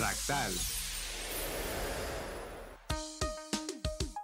[0.00, 0.50] Fractal.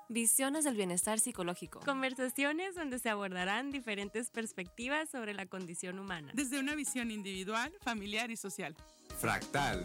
[0.08, 1.80] Visiones del bienestar psicológico.
[1.80, 6.32] Conversaciones donde se abordarán diferentes perspectivas sobre la condición humana.
[6.32, 8.74] Desde una visión individual, familiar y social.
[9.20, 9.84] Fractal.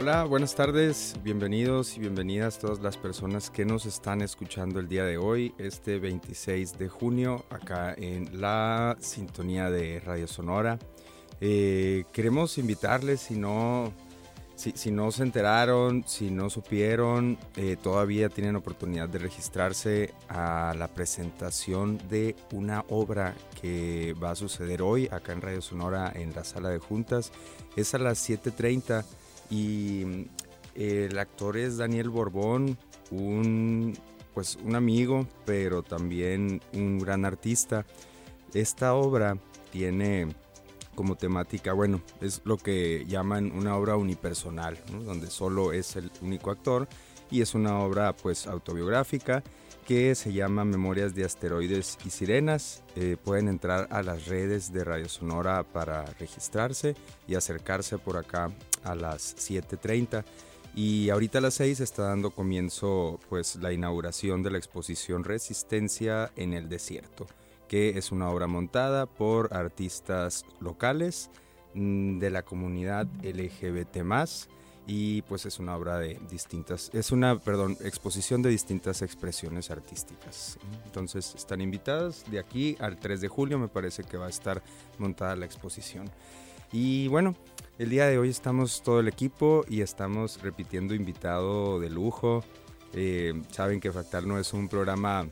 [0.00, 5.04] Hola, buenas tardes, bienvenidos y bienvenidas todas las personas que nos están escuchando el día
[5.04, 10.78] de hoy, este 26 de junio, acá en la sintonía de Radio Sonora.
[11.40, 13.92] Eh, queremos invitarles, si no,
[14.54, 20.86] si, no se enteraron, si no supieron, eh, todavía tienen oportunidad de registrarse a la
[20.86, 26.44] presentación de una obra que va a suceder hoy acá en Radio Sonora en la
[26.44, 27.32] sala de juntas.
[27.74, 29.04] Es a las 7.30
[29.50, 30.26] y
[30.74, 32.78] el actor es Daniel Borbón,
[33.10, 33.94] un,
[34.34, 37.84] pues, un amigo, pero también un gran artista.
[38.54, 39.38] Esta obra
[39.72, 40.28] tiene
[40.94, 46.50] como temática, bueno, es lo que llaman una obra unipersonal, donde solo es el único
[46.50, 46.88] actor
[47.30, 49.44] y es una obra pues autobiográfica
[49.88, 52.84] que se llama Memorias de Asteroides y Sirenas.
[52.94, 56.94] Eh, pueden entrar a las redes de Radio Sonora para registrarse
[57.26, 58.50] y acercarse por acá
[58.84, 60.26] a las 7.30.
[60.74, 66.32] Y ahorita a las 6 está dando comienzo pues la inauguración de la exposición Resistencia
[66.36, 67.26] en el Desierto,
[67.66, 71.30] que es una obra montada por artistas locales
[71.72, 74.02] mm, de la comunidad LGBT+,
[74.90, 80.58] y pues es una obra de distintas, es una, perdón, exposición de distintas expresiones artísticas.
[80.86, 84.62] Entonces están invitadas de aquí al 3 de julio, me parece que va a estar
[84.96, 86.10] montada la exposición.
[86.72, 87.36] Y bueno,
[87.78, 92.42] el día de hoy estamos todo el equipo y estamos repitiendo invitado de lujo.
[92.94, 95.28] Eh, saben que Fractal no es un programa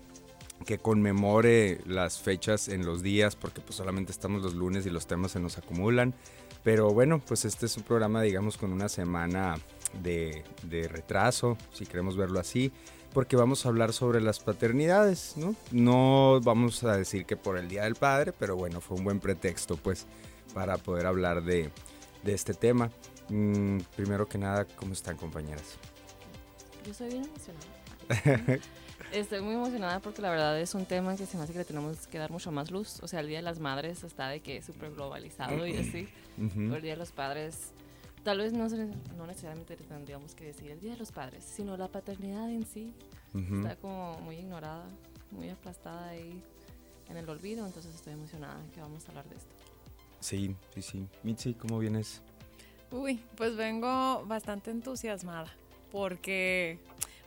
[0.66, 5.06] que conmemore las fechas en los días porque pues solamente estamos los lunes y los
[5.06, 6.14] temas se nos acumulan.
[6.66, 9.56] Pero bueno, pues este es un programa, digamos, con una semana
[10.02, 10.42] de,
[10.90, 12.72] retraso, si queremos verlo así,
[13.14, 15.54] porque vamos a hablar sobre las paternidades, ¿no?
[15.70, 19.20] No vamos a decir que por el Día del Padre, pero bueno, fue un buen
[19.20, 20.06] pretexto, pues,
[20.54, 21.70] para poder hablar de,
[22.24, 22.90] este tema.
[23.28, 25.76] Mm, primero que nada, ¿cómo están, compañeras?
[26.84, 28.60] Yo soy bien emocionada.
[29.16, 31.64] Estoy muy emocionada porque la verdad es un tema que se me hace que le
[31.64, 33.00] tenemos que dar mucho más luz.
[33.02, 36.06] O sea, el Día de las Madres está de que es súper globalizado y así.
[36.36, 37.72] el Día de los Padres,
[38.24, 41.88] tal vez no, no necesariamente tendríamos que decir el Día de los Padres, sino la
[41.88, 42.92] paternidad en sí.
[43.34, 44.84] Está como muy ignorada,
[45.30, 46.42] muy aplastada ahí
[47.08, 47.64] en el olvido.
[47.66, 49.54] Entonces estoy emocionada que vamos a hablar de esto.
[50.20, 51.08] Sí, sí, sí.
[51.22, 52.20] Mitzi, ¿cómo vienes?
[52.90, 55.50] Uy, pues vengo bastante entusiasmada
[55.90, 56.78] porque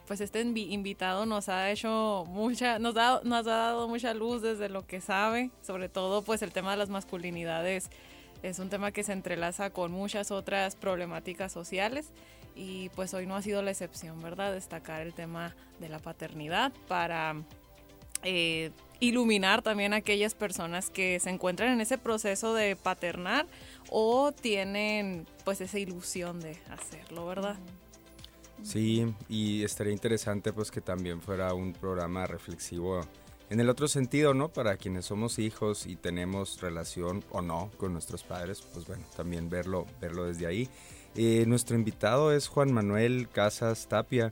[0.10, 4.68] pues este invitado nos ha hecho mucha, nos, ha, nos ha dado mucha luz desde
[4.68, 7.92] lo que sabe, sobre todo pues el tema de las masculinidades
[8.42, 12.08] es un tema que se entrelaza con muchas otras problemáticas sociales
[12.56, 14.52] y pues hoy no ha sido la excepción, ¿verdad?
[14.52, 17.36] Destacar el tema de la paternidad para
[18.24, 23.46] eh, iluminar también a aquellas personas que se encuentran en ese proceso de paternar
[23.92, 27.58] o tienen pues esa ilusión de hacerlo, ¿verdad?
[28.64, 33.02] Sí, y estaría interesante pues que también fuera un programa reflexivo
[33.50, 34.50] en el otro sentido, ¿no?
[34.50, 39.50] Para quienes somos hijos y tenemos relación o no con nuestros padres, pues bueno, también
[39.50, 40.70] verlo, verlo desde ahí.
[41.16, 44.32] Eh, nuestro invitado es Juan Manuel Casas Tapia.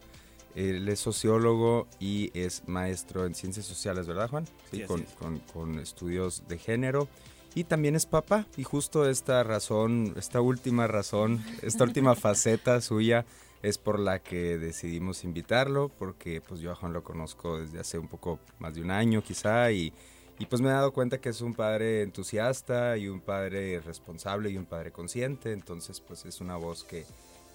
[0.56, 4.46] Él es sociólogo y es maestro en ciencias sociales, ¿verdad, Juan?
[4.72, 7.08] Sí, con, con, con, estudios de género.
[7.56, 8.46] Y también es papá.
[8.56, 13.26] Y justo esta razón, esta última razón, esta última faceta suya
[13.62, 17.98] es por la que decidimos invitarlo, porque pues yo a Juan lo conozco desde hace
[17.98, 19.94] un poco más de un año quizá y,
[20.40, 24.50] y pues me he dado cuenta que es un padre entusiasta y un padre responsable
[24.50, 27.06] y un padre consciente, entonces pues es una voz que,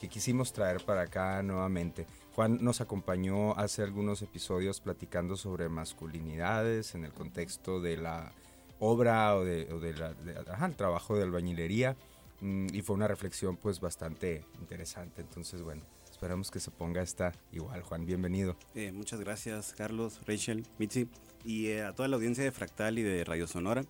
[0.00, 2.06] que quisimos traer para acá nuevamente.
[2.34, 8.32] Juan nos acompañó hace algunos episodios platicando sobre masculinidades en el contexto de la
[8.80, 11.96] obra o de, o trabajo de albañilería
[12.42, 15.22] y fue una reflexión pues bastante interesante.
[15.22, 15.82] Entonces, bueno,
[16.22, 18.06] Esperamos que se ponga esta igual, Juan.
[18.06, 18.54] Bienvenido.
[18.76, 21.08] Eh, muchas gracias, Carlos, Rachel, Mitzi
[21.44, 23.82] y eh, a toda la audiencia de Fractal y de Radio Sonora.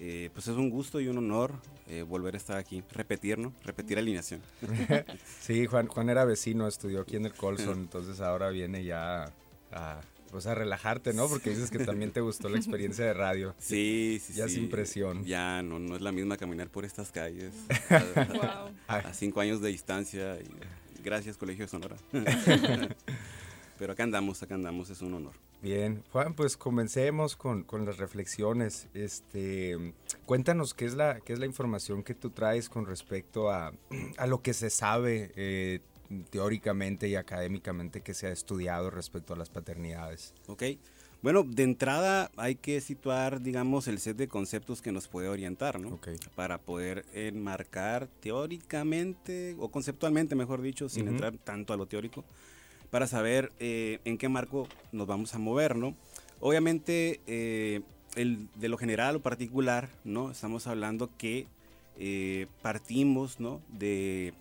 [0.00, 1.52] Eh, pues es un gusto y un honor
[2.08, 3.52] volver a estar aquí, repetir, ¿no?
[3.62, 4.42] Repetir alineación.
[5.40, 9.32] sí, Juan, Juan era vecino, estudió aquí en el Colson, entonces ahora viene ya
[9.70, 10.00] a,
[10.32, 11.28] pues a relajarte, ¿no?
[11.28, 13.54] Porque dices que también te gustó la experiencia de radio.
[13.62, 15.24] Sí, sí, ya sin presión.
[15.24, 17.54] Ya no, no es la misma caminar por estas calles.
[18.88, 20.36] a, a, cinco años de distancia.
[20.40, 21.96] Y, Gracias, Colegio de Sonora.
[23.78, 25.32] Pero acá andamos, acá andamos, es un honor.
[25.60, 28.86] Bien, Juan, pues comencemos con, con, las reflexiones.
[28.94, 29.94] Este,
[30.26, 33.72] cuéntanos qué es la, qué es la información que tú traes con respecto a,
[34.18, 35.80] a lo que se sabe eh,
[36.30, 40.34] teóricamente y académicamente que se ha estudiado respecto a las paternidades.
[40.46, 40.62] Ok,
[41.22, 45.78] bueno, de entrada hay que situar, digamos, el set de conceptos que nos puede orientar,
[45.78, 45.94] ¿no?
[45.94, 46.16] Okay.
[46.34, 52.24] Para poder enmarcar teóricamente, o conceptualmente, mejor dicho, sin entrar tanto a lo teórico,
[52.90, 55.94] para saber eh, en qué marco nos vamos a mover, ¿no?
[56.40, 57.82] Obviamente, eh,
[58.16, 60.32] el, de lo general o particular, ¿no?
[60.32, 61.46] Estamos hablando que
[62.00, 63.60] eh, partimos, ¿no?
[63.68, 64.34] De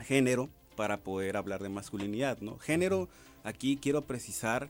[0.00, 2.58] género para poder hablar de masculinidad, ¿no?
[2.58, 3.08] Género,
[3.42, 4.68] aquí quiero precisar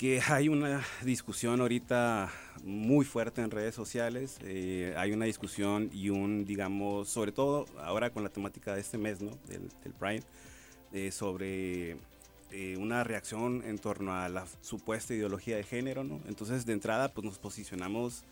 [0.00, 2.32] que hay una discusión ahorita
[2.64, 8.08] muy fuerte en redes sociales, eh, hay una discusión y un, digamos, sobre todo ahora
[8.08, 9.32] con la temática de este mes, ¿no?
[9.46, 10.22] Del, del Pride,
[10.92, 11.98] eh, sobre
[12.50, 16.20] eh, una reacción en torno a la supuesta ideología de género, ¿no?
[16.26, 18.24] Entonces, de entrada, pues nos posicionamos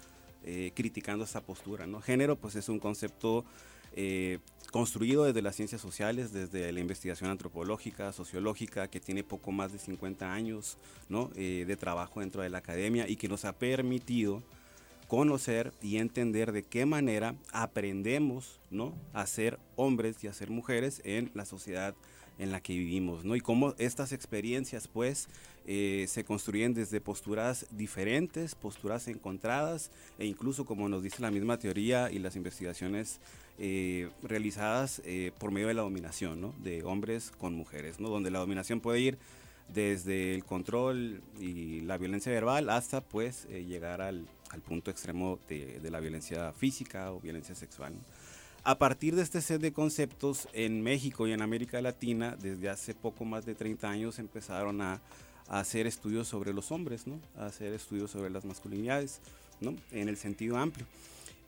[0.74, 2.00] criticando esta postura, ¿no?
[2.00, 3.44] Género, pues es un concepto
[3.94, 4.38] eh,
[4.70, 9.78] construido desde las ciencias sociales, desde la investigación antropológica, sociológica, que tiene poco más de
[9.78, 10.76] 50 años
[11.08, 11.30] ¿no?
[11.36, 14.42] Eh, de trabajo dentro de la academia y que nos ha permitido
[15.06, 18.94] conocer y entender de qué manera aprendemos ¿no?
[19.14, 21.94] a ser hombres y a ser mujeres en la sociedad
[22.38, 23.36] en la que vivimos, ¿no?
[23.36, 25.28] Y cómo estas experiencias, pues,
[25.66, 31.58] eh, se construyen desde posturas diferentes, posturas encontradas, e incluso, como nos dice la misma
[31.58, 33.20] teoría y las investigaciones
[33.58, 36.54] eh, realizadas eh, por medio de la dominación, ¿no?
[36.62, 38.08] De hombres con mujeres, ¿no?
[38.08, 39.18] Donde la dominación puede ir
[39.68, 44.26] desde el control y la violencia verbal hasta, pues, llegar al,
[44.66, 47.92] punto extremo de, la violencia física o violencia sexual.
[48.68, 52.92] A partir de este set de conceptos, en México y en América Latina, desde hace
[52.92, 55.00] poco más de 30 años, empezaron a,
[55.48, 57.18] a hacer estudios sobre los hombres, ¿no?
[57.38, 59.22] a hacer estudios sobre las masculinidades,
[59.62, 59.74] ¿no?
[59.90, 60.84] en el sentido amplio.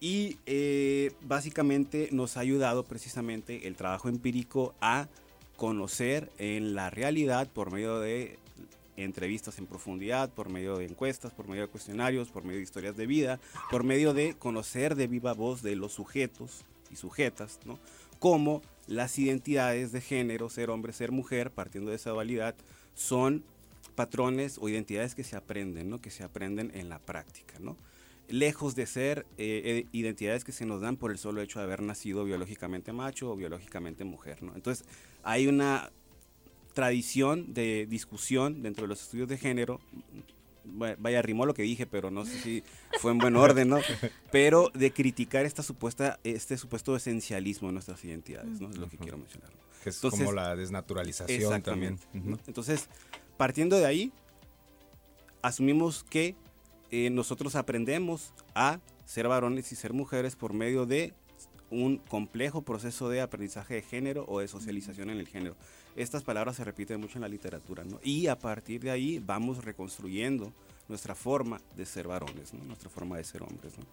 [0.00, 5.06] Y eh, básicamente nos ha ayudado precisamente el trabajo empírico a
[5.56, 8.38] conocer en la realidad por medio de
[8.96, 12.96] entrevistas en profundidad, por medio de encuestas, por medio de cuestionarios, por medio de historias
[12.96, 13.38] de vida,
[13.70, 17.78] por medio de conocer de viva voz de los sujetos y sujetas, ¿no?
[18.19, 22.54] Como las identidades de género, ser hombre, ser mujer, partiendo de esa dualidad,
[22.94, 23.44] son
[23.94, 26.00] patrones o identidades que se aprenden, ¿no?
[26.00, 27.76] Que se aprenden en la práctica, ¿no?
[28.28, 31.64] Lejos de ser eh, eh, identidades que se nos dan por el solo hecho de
[31.64, 34.54] haber nacido biológicamente macho o biológicamente mujer, ¿no?
[34.54, 34.87] Entonces,
[35.22, 35.90] hay una
[36.75, 39.81] tradición de discusión dentro de los estudios de género
[40.72, 42.64] vaya, rimó lo que dije, pero no sé si
[43.00, 43.78] fue en buen orden, ¿no?
[44.32, 48.70] Pero de criticar esta supuesta, este supuesto esencialismo de nuestras identidades, ¿no?
[48.70, 49.50] Es lo que quiero mencionar.
[49.82, 51.99] Que es como la desnaturalización también.
[52.46, 52.88] Entonces,
[53.37, 54.12] partiendo de ahí,
[55.43, 56.34] asumimos que
[56.90, 61.14] eh, nosotros aprendemos a ser varones y ser mujeres por medio de
[61.70, 65.56] un complejo proceso de aprendizaje de género o de socialización en el género.
[65.96, 68.00] Estas palabras se repiten mucho en la literatura, ¿no?
[68.02, 70.52] Y a partir de ahí vamos reconstruyendo
[70.88, 72.64] nuestra forma de ser varones, ¿no?
[72.64, 73.84] nuestra forma de ser hombres, ¿no?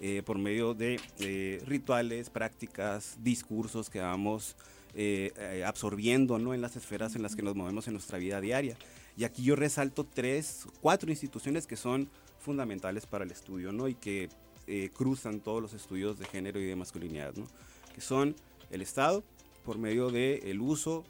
[0.00, 4.56] eh, por medio de eh, rituales, prácticas, discursos que vamos
[4.98, 6.54] eh, eh, absorbiendo ¿no?
[6.54, 8.78] en las esferas en las que nos movemos en nuestra vida diaria.
[9.14, 12.08] Y aquí yo resalto tres, cuatro instituciones que son
[12.38, 13.88] fundamentales para el estudio ¿no?
[13.88, 14.30] y que
[14.66, 17.46] eh, cruzan todos los estudios de género y de masculinidad, ¿no?
[17.94, 18.34] que son
[18.70, 19.22] el Estado,
[19.66, 21.04] por medio del el uso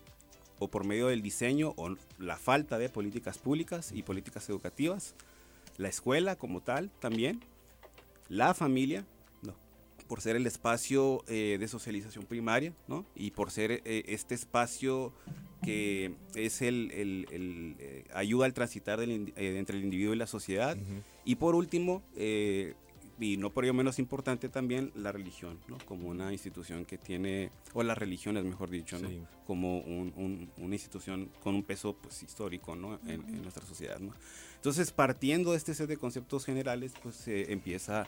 [0.58, 5.14] o por medio del diseño o la falta de políticas públicas y políticas educativas,
[5.76, 7.40] la escuela como tal también,
[8.28, 9.04] la familia,
[9.42, 9.54] no,
[10.08, 13.04] por ser el espacio eh, de socialización primaria, ¿no?
[13.14, 15.12] Y por ser eh, este espacio
[15.62, 20.16] que es el, el, el eh, ayuda al transitar del, eh, entre el individuo y
[20.16, 20.76] la sociedad.
[20.76, 21.02] Uh -huh.
[21.24, 22.02] Y por último,
[23.18, 25.78] y no por ello menos importante también la religión, ¿no?
[25.86, 29.08] como una institución que tiene, o las religiones mejor dicho, ¿no?
[29.08, 29.22] sí.
[29.46, 32.98] como un, un, una institución con un peso pues, histórico ¿no?
[33.06, 33.98] en, en, nuestra sociedad.
[33.98, 34.12] ¿no?
[34.56, 38.06] Entonces, partiendo de este set de conceptos generales, pues se eh, empieza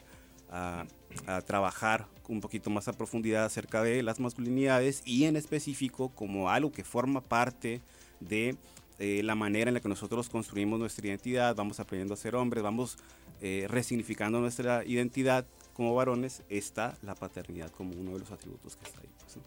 [0.50, 0.84] a,
[1.26, 6.50] a, trabajar un poquito más a profundidad acerca de las masculinidades y en específico como
[6.50, 7.80] algo que forma parte
[8.20, 8.56] de
[8.98, 12.64] eh, la manera en la que nosotros construimos nuestra identidad, vamos aprendiendo a ser hombres,
[12.64, 12.98] vamos
[13.40, 18.84] eh, resignificando nuestra identidad como varones, está la paternidad como uno de los atributos que
[18.84, 19.08] está ahí.
[19.20, 19.42] Pues, ¿no?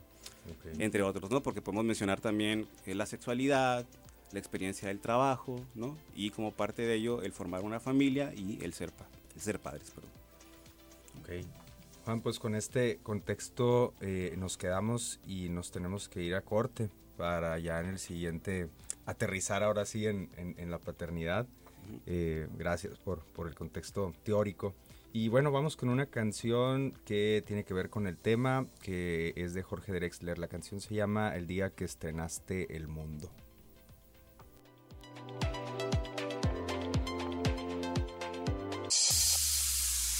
[0.53, 0.85] okay.
[0.85, 1.43] Entre otros, ¿no?
[1.43, 3.85] Porque podemos mencionar también eh, la sexualidad,
[4.31, 5.97] la experiencia del trabajo, ¿no?
[6.15, 9.59] Y como parte de ello, el formar una familia y el ser, pa el ser
[9.59, 10.11] padres, perdón.
[11.19, 11.45] Ok.
[12.05, 16.89] Juan, pues con este contexto eh, nos quedamos y nos tenemos que ir a corte
[17.17, 18.69] para ya en el siguiente
[19.05, 21.45] aterrizar ahora sí en, en, en la paternidad.
[22.05, 24.73] Eh, gracias por, por el contexto teórico.
[25.13, 29.53] Y bueno, vamos con una canción que tiene que ver con el tema, que es
[29.53, 30.37] de Jorge Drexler.
[30.39, 33.29] La canción se llama El día que estrenaste el mundo.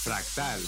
[0.03, 0.59] Fractal.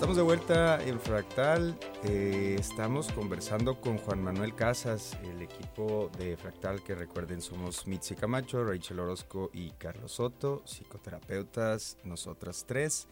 [0.00, 1.78] Estamos de vuelta en Fractal.
[2.04, 8.14] Eh, estamos conversando con Juan Manuel Casas, el equipo de Fractal, que recuerden somos Mitzi
[8.14, 13.08] Camacho, Rachel Orozco y Carlos Soto, psicoterapeutas, nosotras tres.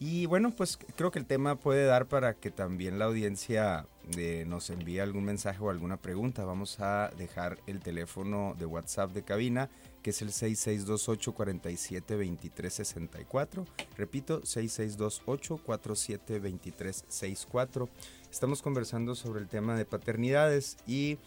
[0.00, 4.44] Y bueno, pues creo que el tema puede dar para que también la audiencia eh,
[4.46, 6.44] nos envíe algún mensaje o alguna pregunta.
[6.44, 9.70] Vamos a dejar el teléfono de WhatsApp de cabina
[10.02, 13.66] que es el 6628 47 23 64.
[13.96, 17.88] Repito, 6628 47 23 64.
[18.30, 21.18] Estamos conversando sobre el tema de paternidades y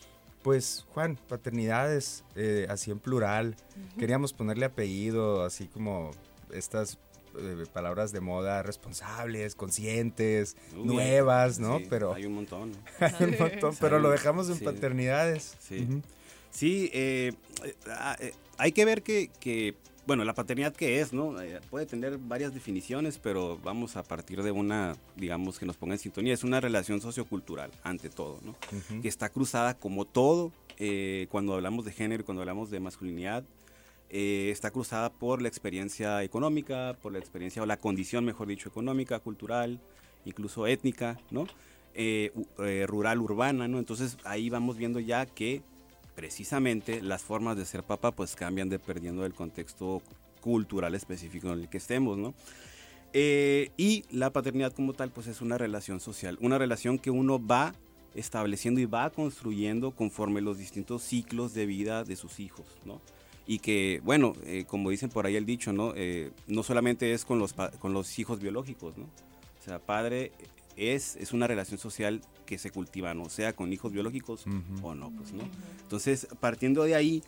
[0.43, 3.55] pues Juan, paternidades eh, así en plural.
[3.97, 6.11] Queríamos ponerle apellido, así como
[6.51, 6.99] estas
[7.39, 11.79] eh, palabras de moda responsables, conscientes, Uy, nuevas, ¿no?
[11.79, 12.71] sí, pero Hay un montón.
[12.99, 14.63] hay un montón, pero lo dejamos en Sí.
[14.65, 15.55] paternidades.
[15.59, 15.87] Sí.
[16.51, 18.17] Sí, eh, eh, ah,
[18.57, 19.75] hay que ver que, que,
[20.07, 21.41] bueno, la paternidad que es, ¿no?
[21.41, 25.95] Eh, puede tener varias definiciones, pero vamos a partir de una, digamos, que nos ponga
[25.95, 26.33] en sintonía.
[26.33, 28.55] Es una relación sociocultural, ante todo, ¿no?
[29.01, 33.43] Que está cruzada como todo, eh, cuando hablamos de género cuando hablamos de masculinidad,
[34.17, 38.69] eh, está cruzada por la experiencia económica, por la experiencia o la condición, mejor dicho,
[38.69, 39.77] económica, cultural,
[40.23, 41.47] incluso étnica, ¿no?
[41.95, 43.77] Eh, eh, rural, urbana, ¿no?
[43.77, 45.63] Entonces ahí vamos viendo ya que
[46.15, 50.01] precisamente las formas de ser papá pues cambian dependiendo del contexto
[50.39, 52.33] cultural específico en el que estemos, ¿no?
[53.11, 57.75] Y la paternidad como tal pues es una relación social, una relación que uno va
[58.13, 63.01] estableciendo y va construyendo conforme los distintos ciclos de vida de sus hijos, ¿no?
[63.47, 65.93] Y que, bueno, eh, como dicen por ahí el dicho, ¿no?
[65.95, 69.03] Eh, no solamente es con los, con los hijos biológicos, ¿no?
[69.05, 70.31] O sea, padre
[70.75, 73.29] es, es una relación social que se cultiva, ¿no?
[73.29, 74.87] Sea con hijos biológicos Ujú.
[74.87, 75.43] o no, pues, ¿no?
[75.81, 77.23] Entonces, partiendo de ahí,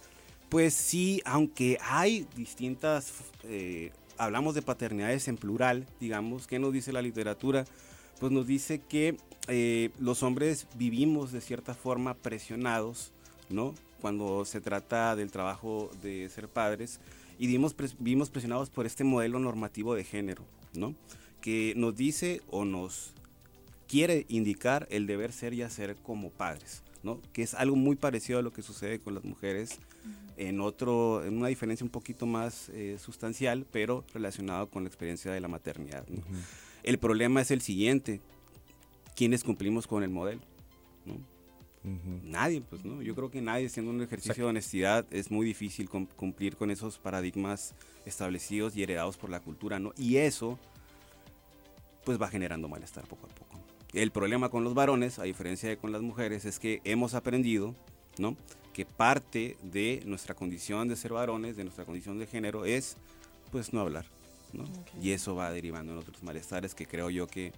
[0.50, 6.92] pues sí, aunque hay distintas, eh, hablamos de paternidades en plural, digamos, ¿qué nos dice
[6.94, 7.66] la literatura?
[8.20, 13.12] Pues nos dice que eh, los hombres vivimos de cierta forma presionados,
[13.50, 13.74] ¿no?
[14.02, 17.00] Cuando se trata del trabajo de ser padres
[17.40, 20.96] y vivimos, pres- vivimos presionados por este modelo normativo de género, ¿no?
[21.42, 23.14] Que nos dice o nos
[23.88, 27.20] quiere indicar el deber ser y hacer como padres, ¿no?
[27.34, 29.80] Que es algo muy parecido a lo que sucede con las mujeres
[30.38, 35.32] en otro, en una diferencia un poquito más eh, sustancial, pero relacionado con la experiencia
[35.32, 36.06] de la maternidad.
[36.08, 36.20] ¿no?
[36.20, 36.26] Ujú.
[36.84, 38.22] El problema es el siguiente:
[39.16, 40.42] ¿quiénes cumplimos con el modelo?
[41.06, 41.16] ¿no?
[42.24, 43.02] Nadie, pues, ¿no?
[43.02, 46.70] Yo creo que nadie, siendo un ejercicio de honestidad, es muy difícil cum- cumplir con
[46.72, 47.74] esos paradigmas
[48.06, 49.94] establecidos y heredados por la cultura, ¿no?
[49.98, 50.60] Y eso,
[52.06, 53.60] pues, va generando malestar poco a poco.
[53.94, 57.74] El problema con los varones, a diferencia de con las mujeres, es que hemos aprendido,
[58.18, 58.36] ¿no?
[58.74, 62.98] Que parte de nuestra condición de ser varones, de nuestra condición de género, es,
[63.52, 64.06] pues, no hablar,
[64.54, 64.66] ¿no?
[65.02, 67.54] Y eso va derivando en otros malestares que creo yo que,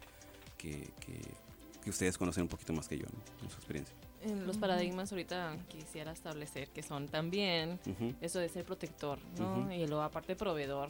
[0.57, 1.49] que, que-
[1.83, 3.43] que ustedes conocen un poquito más que yo, ¿no?
[3.43, 3.95] En su experiencia.
[4.21, 7.79] En los paradigmas ahorita quisiera establecer que son también
[8.21, 9.59] eso de ser protector, ¿no?
[9.59, 9.71] Ujú.
[9.71, 10.89] Y luego aparte proveedor.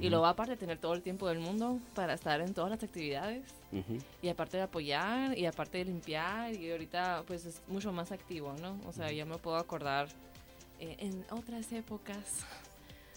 [0.00, 3.42] Y luego aparte tener todo el tiempo del mundo para estar en todas las actividades.
[4.22, 6.54] Y aparte de apoyar y aparte de limpiar.
[6.54, 8.78] Y ahorita pues es mucho más activo, ¿no?
[8.86, 10.08] O sea, yo me puedo acordar
[10.78, 12.44] eh, en otras épocas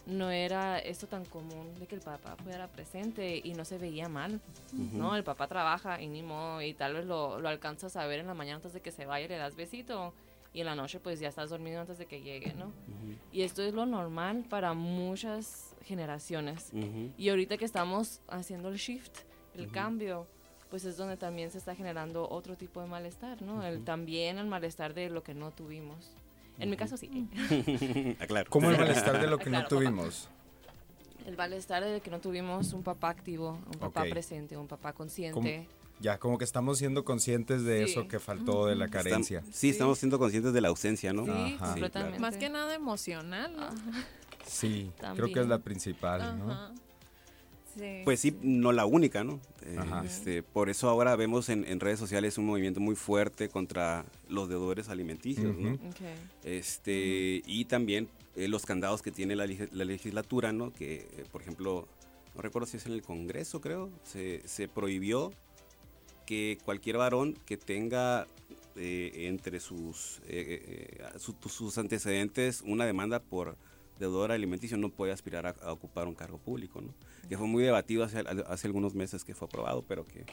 [0.05, 4.07] no era esto tan común de que el papá fuera presente y no se veía
[4.07, 4.39] mal,
[4.73, 5.15] ¿no?
[5.15, 8.27] El papá trabaja y ni modo, y tal vez lo, lo alcanzas a ver en
[8.27, 10.13] la mañana antes de que se vaya y le das besito,
[10.53, 12.71] y en la noche pues ya estás dormido antes de que llegue, ¿no?
[13.33, 16.71] Y esto es lo normal para muchas generaciones.
[17.17, 19.19] Y ahorita que estamos haciendo el shift,
[19.55, 20.27] el cambio,
[20.69, 23.65] pues es donde también se está generando otro tipo de malestar, ¿no?
[23.65, 26.11] El, también el malestar de lo que no tuvimos.
[26.59, 27.27] En mi caso sí.
[28.19, 28.49] Aclaro.
[28.49, 29.67] ¿Cómo el malestar de lo que no papá.
[29.69, 30.29] tuvimos?
[31.25, 35.67] El malestar de que no tuvimos un papá activo, un papá presente, un papá consciente.
[35.99, 37.91] Ya, como que estamos siendo conscientes de Sí.
[37.93, 39.43] eso que faltó de la carencia.
[39.51, 41.25] sí, estamos siendo conscientes de la ausencia, ¿no?
[41.25, 41.71] Sí, Ajá.
[41.71, 42.19] completamente.
[42.19, 43.69] Más que nada emocional, ¿no?
[44.45, 46.71] Sí, creo que es la principal, ¿no?
[47.77, 48.01] Sí.
[48.05, 49.39] Pues sí, no la única, ¿no?
[49.63, 54.05] Eh, este, por eso ahora vemos en, en redes sociales un movimiento muy fuerte contra
[54.29, 55.77] los deudores alimenticios, ¿no?
[56.43, 60.73] Este, y también eh, los candados que tiene la, leg- la legislatura, ¿no?
[60.73, 61.87] Que, eh, por ejemplo,
[62.35, 65.33] no recuerdo si es en el Congreso, creo, se, se prohibió
[66.25, 68.25] que cualquier varón que tenga
[68.77, 73.57] eh, entre sus, eh, eh, su- sus antecedentes una demanda por
[73.99, 76.93] deudor alimenticio, no puede aspirar a, a ocupar un cargo público, ¿no?
[77.29, 80.25] Que fue muy debatido hace, hace algunos meses que fue aprobado, pero que,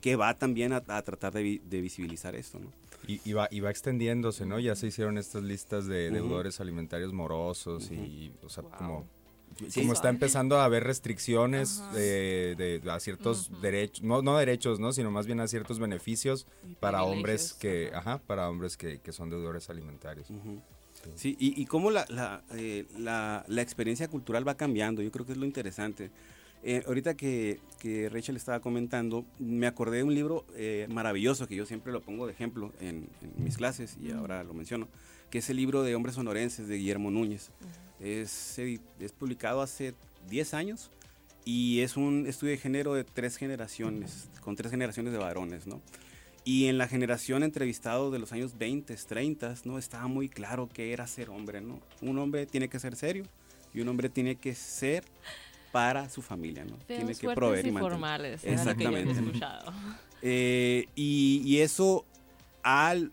[0.00, 2.72] que va también a, a tratar de, vi- de visibilizar esto, ¿no?
[3.06, 4.58] Y, y va, y va extendiéndose, ¿no?
[4.58, 7.94] Ya se hicieron estas listas de deudores alimentarios morosos Ujú.
[7.94, 8.72] y, o sea, Wow.
[8.78, 9.16] como,
[9.68, 9.80] Sí.
[9.80, 11.94] como está empezando a haber restricciones Ajá.
[11.96, 14.92] de, de- a ciertos derechos, no, no derechos, ¿no?
[14.92, 16.46] Sino más bien a ciertos beneficios
[16.78, 18.18] para hombres que, ajá.
[18.26, 20.28] para hombres que, que son deudores alimentarios.
[20.28, 20.60] Ujú.
[21.14, 25.24] Sí, y, y cómo la, la, eh, la- la experiencia cultural va cambiando, yo creo
[25.26, 26.10] que es lo interesante.
[26.62, 31.54] Eh, ahorita que, que Rachel estaba comentando, me acordé de un libro eh, maravilloso que
[31.54, 34.88] yo siempre lo pongo de ejemplo en, en mis clases y ahora lo menciono,
[35.30, 37.50] que es el libro de Hombres Sonorenses de Guillermo Núñez.
[38.00, 39.94] es, edi- es publicado hace
[40.28, 40.90] 10 años
[41.44, 45.80] y es un estudio de género de tres generaciones, con tres generaciones de varones, ¿no?
[46.46, 49.78] Y en la generación entrevistado de los años 20, 30, ¿no?
[49.78, 51.80] Estaba muy claro que era ser hombre, ¿no?
[52.00, 53.24] Un hombre tiene que ser serio
[53.74, 55.02] y un hombre tiene que ser
[55.72, 56.76] para su familia, ¿no?
[56.86, 58.44] Tiene que proveer y formales.
[58.44, 59.40] era lo que yo Exactamente.
[60.22, 62.06] Eh, y, y eso
[62.62, 63.12] al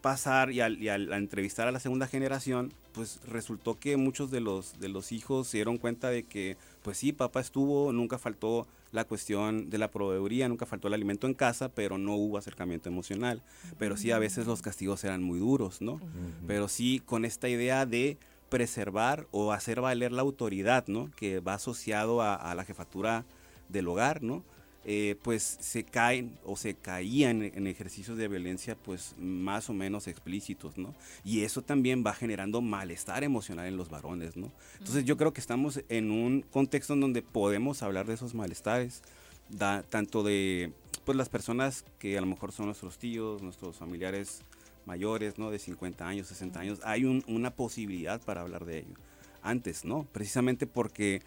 [0.00, 4.40] pasar y al, y al- entrevistar a la segunda generación, pues resultó que muchos de
[4.40, 8.66] los, de los hijos se dieron cuenta de que, pues sí, papá estuvo, nunca faltó
[8.92, 12.88] la cuestión de la proveeduría, nunca faltó el alimento en casa, pero no hubo acercamiento
[12.88, 13.42] emocional.
[13.78, 16.00] Pero sí, a veces los castigos eran muy duros, ¿no?
[16.46, 18.18] Pero sí con esta idea de
[18.48, 21.10] preservar o hacer valer la autoridad, ¿no?
[21.16, 23.24] Que va asociado a, a la jefatura
[23.68, 24.42] del hogar, ¿no?
[24.86, 30.08] Eh, pues se caen o se caían en ejercicios de violencia pues más o menos
[30.08, 30.94] explícitos, ¿no?
[31.22, 34.50] Y eso también va generando malestar emocional en los varones, ¿no?
[34.78, 39.02] Entonces yo creo que estamos en un contexto en donde podemos hablar de esos malestares,
[39.50, 40.72] da- tanto de
[41.04, 44.42] pues las personas que a lo mejor son nuestros tíos, nuestros familiares
[44.86, 45.50] mayores, ¿no?
[45.50, 48.94] De 50 años, 60 años, hay un- una posibilidad para hablar de ello.
[49.42, 50.06] Antes, ¿no?
[50.12, 51.20] Precisamente porque,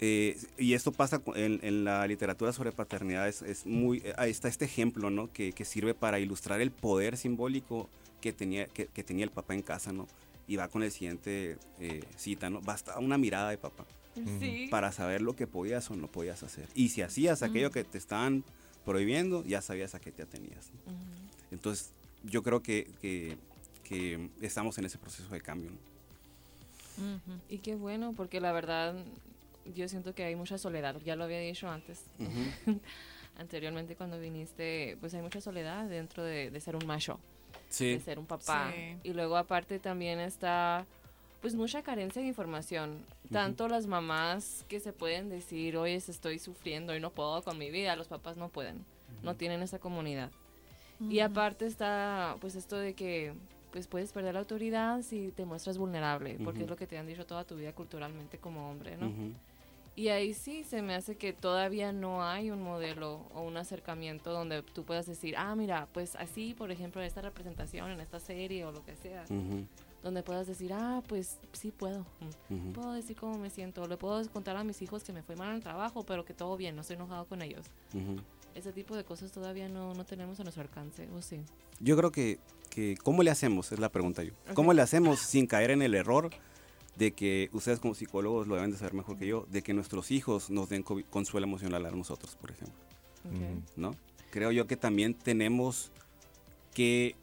[0.00, 4.30] eh, y esto pasa en, en la literatura sobre paternidad, es, es muy, eh, ahí
[4.30, 5.32] está este ejemplo, ¿no?
[5.32, 7.88] Que, que sirve para ilustrar el poder simbólico
[8.20, 10.06] que tenía, que, que tenía el papá en casa, ¿no?
[10.46, 12.60] Y va con el siguiente eh, cita, ¿no?
[12.60, 13.84] Basta una mirada de papá
[14.38, 14.68] Sí.
[14.70, 16.68] para saber lo que podías o no podías hacer.
[16.76, 18.44] Y si hacías aquello que te estaban
[18.84, 20.70] prohibiendo, ya sabías a qué te atenías.
[20.86, 20.92] ¿no?
[20.92, 21.02] Ujú.
[21.50, 21.90] Entonces,
[22.22, 23.36] yo creo que, que-
[23.82, 25.70] que estamos en ese proceso de cambio.
[25.72, 27.14] ¿no?
[27.16, 27.40] Ujú.
[27.48, 28.94] Y qué bueno, porque la verdad
[29.74, 30.96] yo siento que hay mucha soledad.
[31.04, 32.04] Ya lo había dicho antes,
[33.38, 37.18] anteriormente cuando viniste, pues hay mucha soledad dentro de, de ser un macho,
[37.68, 37.92] Sí.
[37.94, 38.70] de ser un papá.
[38.74, 38.96] Sí.
[39.02, 40.86] Y luego aparte también está
[41.40, 43.04] pues mucha carencia de información.
[43.30, 47.70] Tanto las mamás que se pueden decir, oye, estoy sufriendo y no puedo con mi
[47.70, 48.84] vida, los papás no pueden,
[49.22, 50.30] no tienen esa comunidad.
[51.10, 53.34] Y aparte está pues esto de que
[53.72, 57.06] pues puedes perder la autoridad si te muestras vulnerable, porque es lo que te han
[57.08, 59.12] dicho toda tu vida culturalmente como hombre, ¿no?
[59.96, 64.32] Y ahí sí se me hace que todavía no hay un modelo o un acercamiento
[64.32, 68.64] donde tú puedas decir, ah, mira, pues así, por ejemplo, esta representación en esta serie
[68.64, 69.64] o lo que sea, Ujú.
[70.02, 72.04] donde puedas decir, ah, pues sí puedo.
[72.50, 72.72] mm, Ujú.
[72.72, 75.50] Puedo decir cómo me siento, le puedo contar a mis hijos que me fue mal
[75.50, 77.64] en el trabajo, pero que todo bien, no estoy enojado con ellos.
[77.94, 78.16] Ujú.
[78.56, 81.40] Ese tipo de cosas todavía no, no tenemos a nuestro alcance, ¿o sí?
[81.78, 83.70] Yo creo que, que, ¿cómo le hacemos?
[83.70, 84.32] Es la pregunta yo.
[84.48, 84.54] Ok.
[84.54, 86.30] ¿Cómo le hacemos sin caer en el error
[86.96, 90.10] de que ustedes como psicólogos lo deben de saber mejor que yo, de que nuestros
[90.10, 92.74] hijos nos den co- consuelo emocional a nosotros, por ejemplo?
[93.24, 93.76] Ok.
[93.76, 93.96] ¿no?
[94.30, 95.90] Creo yo que también tenemos
[96.72, 97.16] que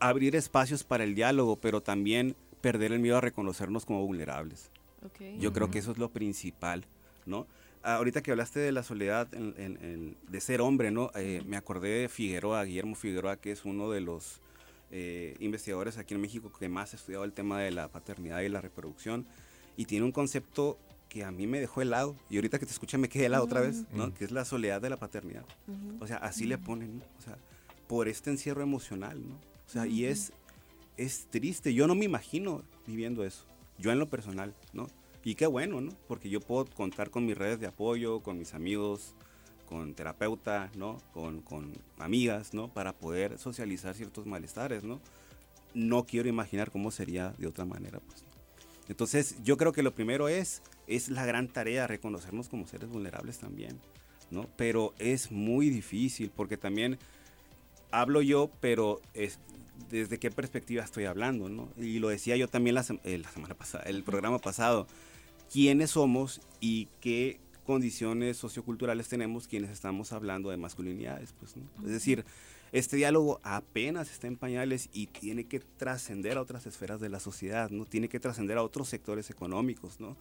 [0.00, 4.70] abrir espacios para el diálogo, pero también perder el miedo a reconocernos como vulnerables.
[5.04, 5.38] Ok.
[5.40, 6.84] Yo creo que eso es lo principal,
[7.26, 7.46] ¿no?
[7.82, 11.10] Ah, Ahorita que hablaste de la soledad, en- en- en- de ser hombre, ¿no?
[11.14, 14.40] Eh, me acordé de Figueroa, Guillermo Figueroa, que es uno de los
[14.90, 18.48] eh, investigadores aquí en México que más ha estudiado el tema de la paternidad y
[18.48, 19.26] la reproducción,
[19.76, 22.98] y tiene un concepto que a mí me dejó helado, y ahorita que te escucha
[22.98, 24.12] me quedé helado otra vez, ¿no?
[24.12, 25.44] Que es la soledad de la paternidad.
[26.00, 27.04] O sea, así le ponen, ¿no?
[27.18, 27.38] O sea,
[27.86, 29.34] por este encierro emocional, ¿no?
[29.34, 30.32] O sea, y es,
[30.96, 31.72] es triste.
[31.72, 33.44] Yo no me imagino viviendo eso.
[33.78, 34.88] Yo en lo personal, ¿no?
[35.24, 35.92] Y qué bueno, ¿no?
[36.06, 39.14] Porque yo puedo contar con mis redes de apoyo, con mis amigos,
[39.68, 41.00] con terapeuta, ¿no?
[41.12, 42.68] Con, con amigas, ¿no?
[42.68, 45.00] Para poder socializar ciertos malestares, ¿no?
[45.74, 48.24] No quiero imaginar cómo sería de otra manera, pues.
[48.88, 53.38] Entonces, yo creo que lo primero es, es la gran tarea, reconocernos como seres vulnerables
[53.38, 53.78] también,
[54.30, 54.46] ¿no?
[54.56, 56.98] Pero es muy difícil porque también
[57.90, 59.38] hablo yo, pero es
[59.90, 61.68] desde qué perspectiva estoy hablando, ¿no?
[61.76, 64.86] Y lo decía yo también la, eh, la semana pasada, el programa pasado,
[65.52, 71.64] quiénes somos y qué condiciones socioculturales tenemos quienes estamos hablando de masculinidades, pues, ¿no?
[71.84, 72.24] Es decir,
[72.72, 77.20] este diálogo apenas está en pañales y tiene que trascender a otras esferas de la
[77.20, 77.84] sociedad, ¿no?
[77.84, 80.16] Tiene que trascender a otros sectores económicos, ¿no?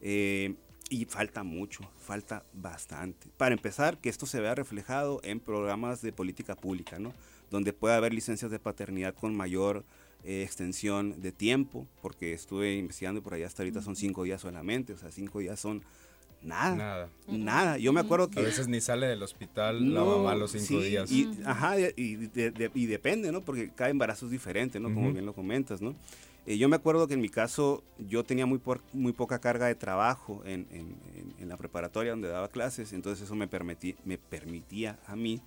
[0.00, 0.54] Eh,
[0.88, 3.28] y falta mucho, falta bastante.
[3.36, 7.12] Para empezar, que esto se vea reflejado en programas de política pública, ¿no?
[7.50, 9.84] Donde pueda haber licencias de paternidad con mayor
[10.24, 14.94] eh, extensión de tiempo, porque estuve investigando por allá hasta ahorita son cinco días solamente,
[14.94, 15.84] o sea, cinco días son
[16.42, 16.76] Nada.
[16.76, 17.08] Nada.
[17.26, 17.78] Nada.
[17.78, 18.38] Yo me acuerdo que...
[18.38, 21.10] A veces ni sale del hospital la mamá los cinco días.
[21.10, 22.16] Y, Ajá, y,
[22.86, 23.40] depende, ¿no?
[23.42, 24.92] Porque cada embarazo es diferente, ¿no?
[24.92, 25.94] Como bien lo comentas, ¿no?
[26.46, 28.60] Eh, yo me acuerdo que en mi caso yo tenía muy,
[28.92, 33.46] muy poca carga de trabajo en, en, la preparatoria donde daba clases, entonces eso me,
[33.46, 35.40] permití, me permitía a mí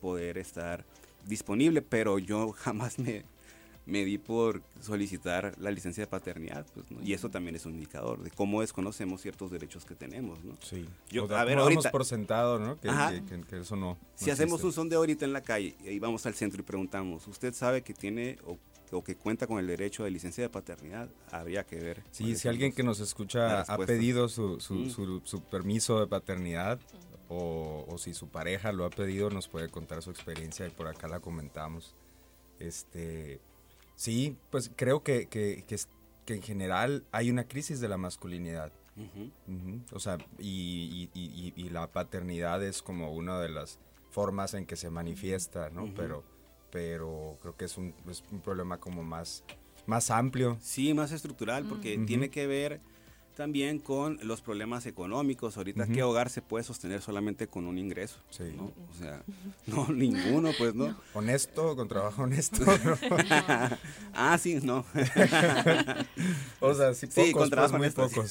[0.00, 0.84] poder estar
[1.26, 3.24] disponible, pero yo jamás me,
[3.84, 8.22] me di por solicitar la licencia de paternidad, pues, y eso también es un indicador
[8.22, 10.56] de cómo desconocemos ciertos derechos que tenemos, ¿no?
[10.62, 10.88] Sí.
[11.10, 12.78] Yo, a ver, ahorita, por sentado, ¿no?
[12.78, 12.88] Que,
[13.56, 13.98] eso no.
[14.14, 17.26] si hacemos un son de ahorita en la calle y vamos al centro y preguntamos,
[17.26, 21.08] ¿usted sabe que tiene o, que cuenta con el derecho de licencia de paternidad?
[21.30, 22.02] Habría que ver.
[22.10, 24.90] Sí, si alguien que nos escucha ha pedido su, su,
[25.24, 26.78] su, permiso de paternidad,
[27.28, 30.86] o, o, si su pareja lo ha pedido, nos puede contar su experiencia y por
[30.86, 31.94] acá la comentamos.
[32.58, 33.40] Este,
[33.96, 35.76] Sí, pues creo que, que, que,
[36.24, 38.72] que, en general hay una crisis de la masculinidad.
[39.92, 43.78] O sea, y, y, y, la paternidad es como una de las
[44.10, 45.92] formas en que se manifiesta, ¿no?
[45.94, 46.22] pero,
[46.70, 49.44] pero creo que es un, es un problema como más,
[49.86, 50.58] más amplio.
[50.60, 52.80] Sí, más estructural, porque tiene que ver
[53.34, 55.56] también con los problemas económicos.
[55.56, 58.18] Ahorita, ¿qué hogar se puede sostener solamente con un ingreso?
[58.30, 58.44] Sí.
[58.56, 58.72] ¿no?
[58.90, 59.22] O sea,
[59.66, 60.96] no, ninguno, pues, ¿no?
[61.14, 62.64] Honesto, con trabajo honesto.
[64.14, 64.84] ah, sí, no.
[66.60, 68.30] o sea, sí, pocos, sí, con trabajo pues, muy pocos.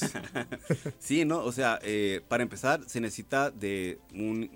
[0.98, 1.44] sí, ¿no?
[1.44, 4.50] O sea, eh, para empezar, se necesita de un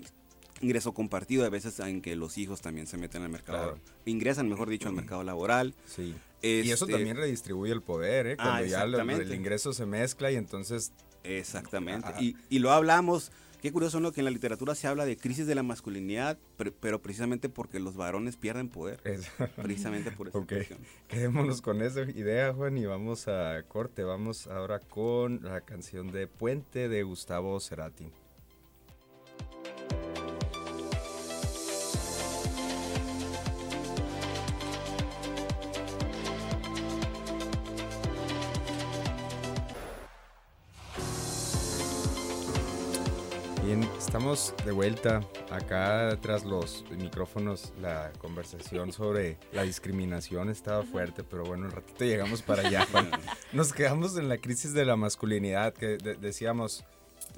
[0.61, 4.69] ingreso compartido, a veces en que los hijos también se meten al mercado, ingresan, mejor
[4.69, 5.75] dicho, al mercado laboral.
[5.85, 6.15] Sí.
[6.41, 8.37] y eso este también redistribuye el poder, ¿eh?
[8.37, 10.91] Cuando ah, ya el, ingreso se mezcla y entonces...
[11.23, 12.07] Exactamente.
[12.21, 14.11] Y, y, lo hablamos, qué curioso, ¿no?
[14.11, 16.37] Que en la literatura se habla de crisis de la masculinidad,
[16.79, 19.01] pero, precisamente porque los varones pierden poder.
[19.61, 20.37] Precisamente por eso.
[20.37, 20.53] ok,
[21.09, 24.03] quedémonos con esa idea, Juan, y vamos a corte.
[24.03, 28.05] Vamos ahora con la canción de Puente de Gustavo Cerati.
[44.07, 45.19] Estamos de vuelta
[45.51, 47.73] acá tras los micrófonos.
[47.81, 52.87] La conversación sobre la discriminación estaba fuerte, pero bueno, un ratito llegamos para allá.
[53.51, 56.85] Nos quedamos en la crisis de la masculinidad que decíamos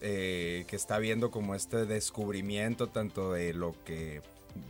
[0.02, 4.22] eh, que está viendo como este descubrimiento tanto de lo que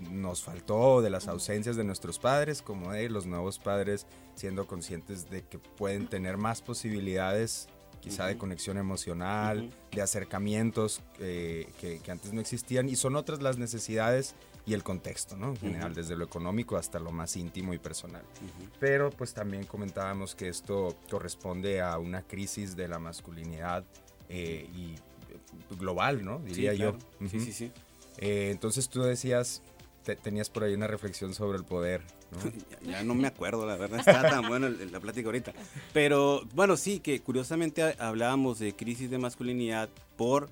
[0.09, 5.29] nos faltó, de las ausencias de nuestros padres, como de los nuevos padres siendo conscientes
[5.29, 7.67] de que pueden tener más posibilidades
[8.01, 13.57] quizá de conexión emocional, de acercamientos eh, que, antes no existían y son otras las
[13.57, 14.35] necesidades
[14.65, 15.49] y el contexto, ¿no?
[15.49, 18.21] En general, desde lo económico hasta lo más íntimo y personal.
[18.79, 23.83] Pero pues también comentábamos que esto corresponde a una crisis de la masculinidad
[24.27, 24.95] eh, y
[25.75, 26.39] global, ¿no?
[26.39, 26.95] Diría yo.
[27.29, 27.71] Sí, sí, sí.
[28.17, 29.61] Eh, entonces tú decías,
[30.21, 32.01] tenías por ahí una reflexión sobre el poder.
[32.85, 35.53] Ya, no me acuerdo, la verdad, está tan bueno la plática ahorita.
[35.93, 40.49] Pero bueno, sí, que curiosamente hablábamos de crisis de masculinidad por...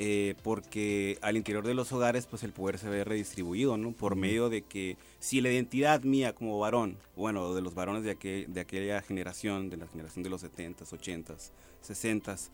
[0.00, 3.90] Eh, porque al interior de los hogares pues el poder se ve redistribuido, ¿no?
[3.90, 8.12] Por medio de que si la identidad mía como varón, bueno, de los varones de,
[8.12, 11.50] aquel, de aquella generación, de la generación de los 70s, 80s,
[11.84, 12.48] 60s,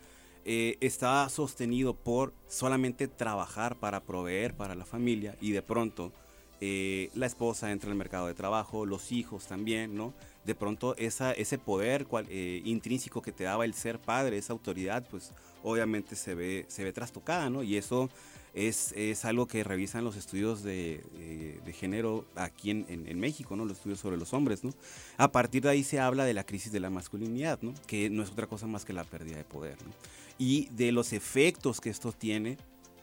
[0.46, 6.12] eh, está sostenido por solamente trabajar para proveer para la familia y de pronto
[6.66, 10.14] eh, la esposa entra en el mercado de trabajo, los hijos también, ¿no?
[10.46, 14.55] De pronto esa, ese poder cual, eh, intrínseco que te daba el ser padre, esa
[14.55, 17.62] autoridad, pues obviamente se ve, se ve trastocada, ¿no?
[17.62, 18.09] Y eso
[18.55, 23.57] es, es algo que revisan los estudios de, eh, de género aquí en, en, México,
[23.57, 23.66] ¿no?
[23.66, 24.70] Los estudios sobre los hombres, ¿no?
[25.18, 27.74] A partir de ahí se habla de la crisis de la masculinidad, ¿no?
[27.87, 29.92] Que no es otra cosa más que la pérdida de poder, ¿no?
[30.38, 32.57] Y de los efectos que esto tiene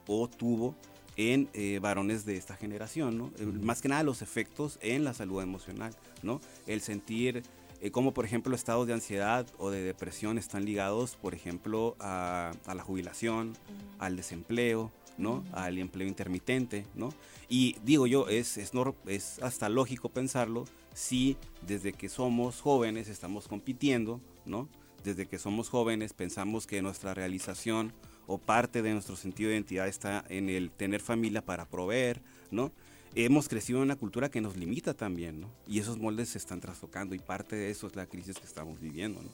[0.08, 0.76] o tuvo
[1.17, 3.32] en eh, varones de esta generación, ¿no?
[3.38, 6.39] Eh, más que nada los efectos en la salud emocional, ¿no?
[6.67, 7.43] El sentir
[7.82, 12.52] eh, como por ejemplo estados de ansiedad o de depresión están ligados, por ejemplo, a,
[12.67, 13.54] la jubilación,
[13.97, 15.43] al desempleo, ¿no?
[15.52, 17.10] Al empleo intermitente, ¿no?
[17.50, 18.71] Y digo yo, es, es,
[19.08, 24.69] es hasta lógico pensarlo si desde que somos jóvenes estamos compitiendo, ¿no?
[25.04, 27.93] Desde que somos jóvenes pensamos que nuestra realización
[28.27, 32.71] o parte de nuestro sentido de identidad está en el tener familia para proveer, ¿no?
[33.15, 35.49] hemos crecido en una cultura que nos limita también, ¿no?
[35.67, 38.79] Y esos moldes se están trastocando y parte de eso es la crisis que estamos
[38.79, 39.29] viviendo, ¿no?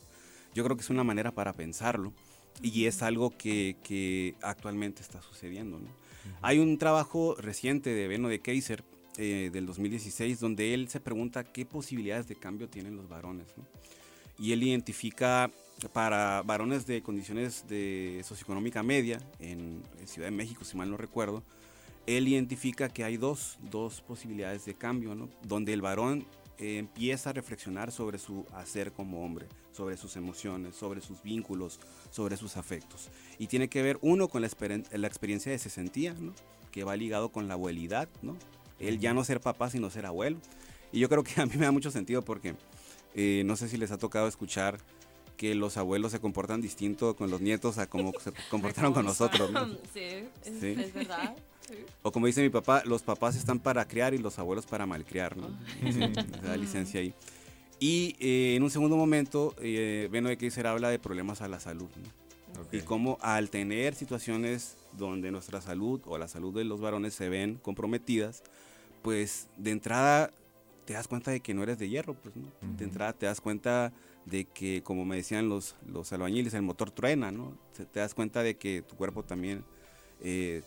[0.56, 2.14] Yo creo que es una manera para pensarlo
[2.62, 5.90] y es algo que, que actualmente está sucediendo, ¿no?
[6.42, 8.84] Hay un trabajo reciente de Beno de Kaiser
[9.18, 13.66] eh, del 2016 donde él se pregunta qué posibilidades de cambio tienen los varones, ¿no?
[14.40, 15.52] Y él identifica
[15.94, 21.44] para varones de condiciones de socioeconómica media en, Ciudad de México, si mal no recuerdo,
[22.06, 25.28] él identifica que hay dos, dos posibilidades de cambio, ¿no?
[25.44, 26.26] donde el varón
[26.58, 31.82] eh, empieza a reflexionar sobre su hacer como hombre, sobre sus emociones, sobre sus vínculos,
[32.10, 33.10] sobre sus afectos.
[33.38, 34.50] Y tiene que ver, uno, con la,
[34.92, 36.34] la experiencia de sesentía, ¿no?
[36.72, 38.38] que va ligado con la abuelidad, ¿no?
[38.80, 40.40] el ya no ser papá, sino ser abuelo.
[40.92, 42.56] Y yo creo que a mí me da mucho sentido porque
[43.14, 44.80] eh, no sé si les ha tocado escuchar
[45.38, 49.52] que los abuelos se comportan distinto con los nietos a como se comportaron con nosotros.
[49.52, 49.68] ¿no?
[49.94, 50.76] Sí, es, ¿Sí?
[50.78, 51.36] es verdad.
[52.02, 55.36] O como dice mi papá, los papás están para criar y los abuelos para malcriar,
[55.36, 55.50] ¿no?
[55.92, 56.00] Sí,
[56.42, 57.14] da licencia ahí.
[57.80, 61.60] Y eh, en un segundo momento, eh, Beno de Kaiser habla de problemas a la
[61.60, 61.90] salud,
[62.56, 62.62] ¿no?
[62.62, 62.80] okay.
[62.80, 67.30] Y cómo al tener situaciones donde nuestra salud o la salud de los varones se
[67.30, 68.44] ven comprometidas,
[69.02, 70.32] pues de entrada
[70.86, 72.48] te das cuenta de que no eres de hierro, pues, ¿no?
[72.48, 72.78] Uh -huh.
[72.78, 73.92] De entrada te das cuenta
[74.30, 77.58] de que, como me decían los, los albañiles, el motor truena, ¿no?
[77.76, 79.64] Te, te das cuenta de que tu cuerpo también
[80.22, 80.64] eh,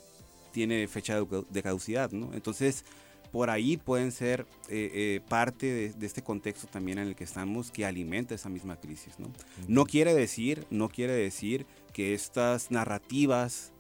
[0.53, 2.33] tiene fecha de caducidad, ¿no?
[2.33, 2.85] Entonces,
[3.33, 7.25] por ahí pueden ser eh, eh, parte de, de, este contexto también en el que
[7.25, 9.27] estamos que alimenta esa misma crisis, ¿no?
[9.27, 9.65] Uh -huh.
[9.69, 13.73] No quiere decir, no quiere decir que estas narrativas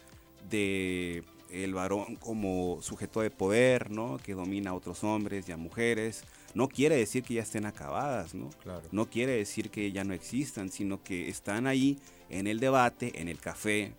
[0.48, 4.18] de el varón como sujeto de poder, ¿no?
[4.18, 6.22] Que domina a otros hombres y a mujeres,
[6.54, 8.50] no quiere decir que ya estén acabadas, ¿no?
[8.62, 8.82] Claro.
[8.92, 13.28] No quiere decir que ya no existan, sino que están ahí en el debate, en
[13.28, 13.92] el café,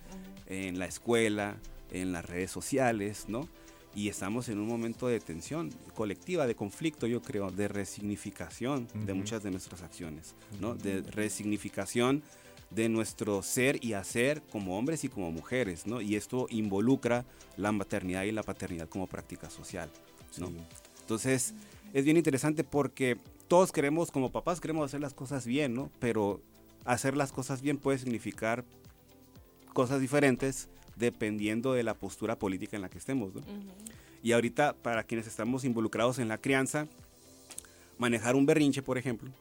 [0.48, 1.58] en la escuela,
[1.92, 3.48] en las redes sociales, ¿no?
[3.94, 8.98] Y estamos en un momento de tensión colectiva, de conflicto, yo creo, de resignificación uh
[8.98, 9.06] -huh.
[9.06, 10.76] de muchas de nuestras acciones, ¿no?
[10.76, 12.24] De resignificación
[12.70, 16.00] de nuestro ser y hacer como hombres y como mujeres, ¿no?
[16.00, 17.26] Y esto involucra
[17.58, 19.90] la maternidad y la paternidad como práctica social,
[20.38, 20.48] ¿no?
[20.48, 20.56] Sí.
[21.02, 21.54] Entonces,
[21.93, 25.91] es bien interesante porque todos queremos, como papás, queremos hacer las cosas bien, ¿no?
[25.99, 26.41] Pero
[26.86, 28.63] hacer las cosas bien puede significar
[29.73, 33.34] cosas diferentes dependiendo de la postura política en la que estemos.
[33.34, 33.41] ¿no?
[33.41, 33.71] Uh -huh.
[34.23, 36.88] Y ahorita, para quienes estamos involucrados en la crianza,
[37.97, 39.32] manejar un berrinche, por ejemplo,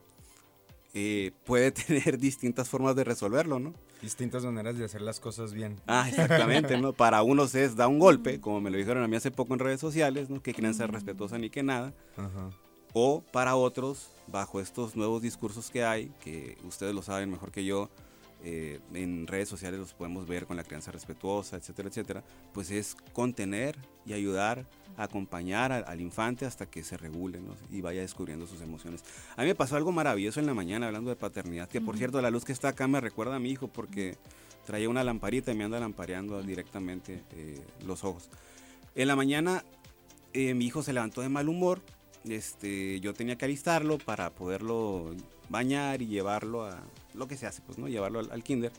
[0.95, 3.75] eh, puede tener distintas formas de resolverlo, ¿no?
[4.03, 5.81] Distintas maneras de hacer las cosas bien.
[5.87, 6.93] Ah, exactamente, ¿no?
[6.95, 9.61] Para unos es da un golpe, como me lo dijeron a mí hace poco en
[9.61, 10.43] redes sociales, ¿no?
[10.43, 11.93] Que crianza respetuosa ni que nada.
[12.17, 12.53] -huh.
[12.93, 17.65] O para otros, bajo estos nuevos discursos que hay, que ustedes lo saben mejor que
[17.65, 17.89] yo,
[18.43, 22.97] eh, en redes sociales los podemos ver con la crianza respetuosa, etcétera, etcétera, pues es
[23.13, 23.77] contener
[24.07, 27.55] y ayudar a acompañar al, al infante hasta que se regule ¿no?
[27.71, 29.05] y vaya descubriendo sus emociones.
[29.37, 32.21] A mí me pasó algo maravilloso en la mañana hablando de paternidad, que por cierto
[32.23, 34.17] la luz que está acá me recuerda a mi hijo porque
[34.65, 38.31] traía una lamparita y me anda lampareando directamente eh, los ojos.
[38.95, 39.65] En la mañana
[40.33, 41.81] eh, mi hijo se levantó de mal humor,
[42.25, 45.15] este, yo tenía que alistarlo para poderlo
[45.49, 46.83] bañar y llevarlo a,
[47.15, 47.89] lo que se hace, pues, ¿no?
[47.89, 48.73] Llevarlo al, al, kinder.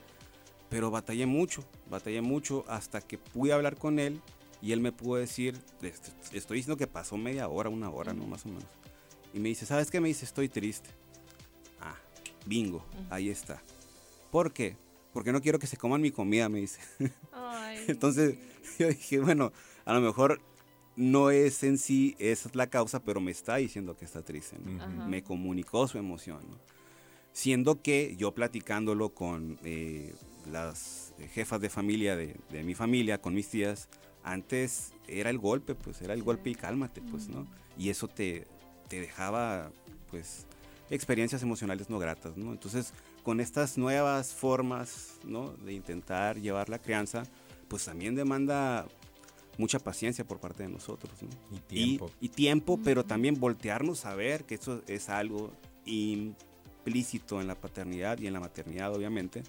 [0.70, 4.22] Pero batallé mucho, batallé mucho hasta que pude hablar con él
[4.62, 5.58] y él me pudo decir,
[6.32, 8.28] estoy diciendo que pasó media hora, una hora, ¿no?
[8.28, 8.66] Más o menos.
[9.34, 10.00] Y me dice, ¿sabes qué?
[10.00, 10.90] Me dice, estoy triste.
[11.80, 11.96] Ah,
[12.46, 13.62] bingo, ahí está.
[14.30, 14.78] ¿Por qué?
[15.14, 16.80] Porque no quiero que se coman mi comida, me dice.
[17.32, 17.84] Ay.
[17.88, 18.38] Entonces
[18.78, 19.52] yo dije, bueno,
[19.86, 20.40] a lo mejor
[20.96, 24.58] no es en sí, esa es la causa, pero me está diciendo que está triste.
[24.60, 25.08] ¿no?
[25.08, 26.40] Me comunicó su emoción.
[26.50, 26.58] ¿no?
[27.34, 30.14] Siendo que yo platicándolo con eh,
[30.52, 33.88] las jefas de familia de, de, mi familia, con mis tías,
[34.24, 37.48] antes era el golpe, pues era el golpe y cálmate, pues, ¿no?
[37.78, 38.48] Y eso te,
[38.88, 39.72] te dejaba,
[40.10, 40.46] pues,
[40.90, 42.52] experiencias emocionales no gratas, ¿no?
[42.52, 45.54] Entonces, con estas nuevas formas, ¿no?
[45.54, 47.24] De intentar llevar la crianza,
[47.68, 48.88] pues también demanda
[49.62, 51.30] mucha paciencia por parte de nosotros, ¿no?
[51.56, 52.12] Y tiempo.
[52.20, 55.52] Y, y tiempo, pero también voltearnos a ver que eso es algo
[55.86, 59.44] implícito en la paternidad y en la maternidad, obviamente.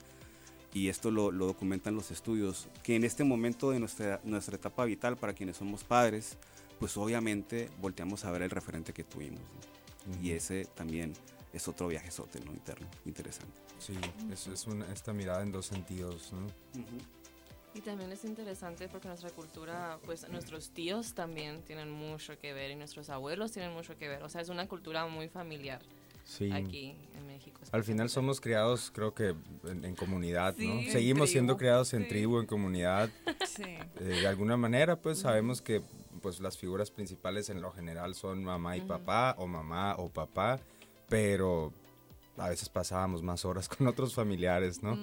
[0.74, 4.84] Y esto lo, lo, documentan los estudios, que en este momento de nuestra, nuestra etapa
[4.84, 6.36] vital, para quienes somos padres,
[6.78, 9.40] pues obviamente volteamos a ver el referente que tuvimos.
[9.40, 10.12] ¿no?
[10.12, 10.24] Uh -huh.
[10.24, 11.14] Y ese también
[11.54, 12.52] es otro viajezote ¿no?
[12.52, 13.54] interno, interesante.
[13.78, 13.94] Sí,
[14.30, 16.32] es, es una, esta mirada en dos sentidos.
[16.32, 16.40] ¿no?
[16.40, 17.21] Uh -huh.
[17.74, 22.70] Y también es interesante porque nuestra cultura, pues nuestros tíos también tienen mucho que ver
[22.70, 24.22] y nuestros abuelos tienen mucho que ver.
[24.22, 25.80] O sea, es una cultura muy familiar
[26.24, 26.50] sí.
[26.52, 27.60] aquí en México.
[27.70, 30.92] Al final somos criados, creo que en, en comunidad, sí, ¿no?
[30.92, 32.08] Seguimos tribu, siendo criados en sí.
[32.08, 33.10] tribu, en comunidad.
[33.52, 33.64] Sí.
[33.64, 35.82] Eh, de alguna manera, pues sabemos que
[36.22, 40.58] pues las figuras principales en lo general son mamá y papá o mamá o papá,
[41.06, 41.74] pero
[42.36, 44.98] a veces pasábamos más horas con otros familiares, ¿no?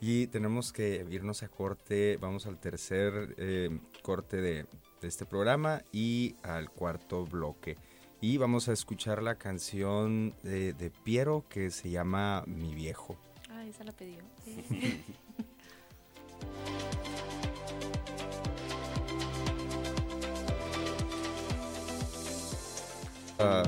[0.00, 4.66] Y tenemos que irnos a corte, vamos al tercer eh, corte de,
[5.02, 7.78] este programa y al cuarto bloque.
[8.20, 13.16] Y vamos a escuchar la canción de, de Piero que se llama Mi Viejo.
[13.48, 14.22] Ah, esa la pidió.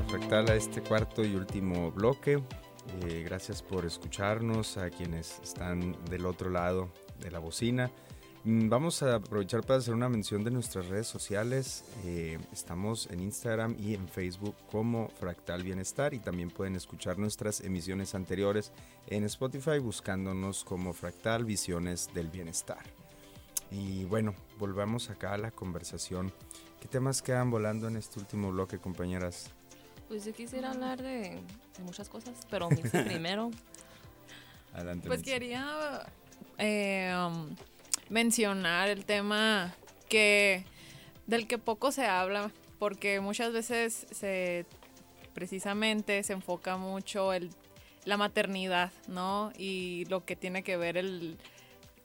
[0.07, 2.43] Fractal a este cuarto y último bloque.
[3.01, 7.91] Eh, gracias por escucharnos a quienes están del otro lado de la bocina.
[8.45, 11.85] Mm, vamos a aprovechar para hacer una mención de nuestras redes sociales.
[12.05, 17.61] Eh, estamos en Instagram y en Facebook como Fractal Bienestar y también pueden escuchar nuestras
[17.61, 18.73] emisiones anteriores
[19.07, 22.83] en Spotify buscándonos como Fractal Visiones del Bienestar.
[23.71, 26.33] Y bueno, volvamos acá a la conversación.
[26.81, 29.51] ¿Qué temas quedan volando en este último bloque, compañeras?
[30.13, 31.39] Pues yo quisiera hablar de,
[31.83, 32.69] muchas cosas, pero
[33.07, 33.51] primero.
[34.75, 35.09] Adelante.
[35.09, 36.05] Pues quería
[36.59, 37.49] eh, um,
[38.11, 39.75] mencionar el tema
[40.11, 40.67] que
[41.27, 44.67] del que poco se habla, porque muchas veces se
[45.33, 47.49] precisamente se enfoca mucho el,
[48.05, 49.51] la maternidad, ¿no?
[49.57, 51.39] Y lo que tiene que ver el,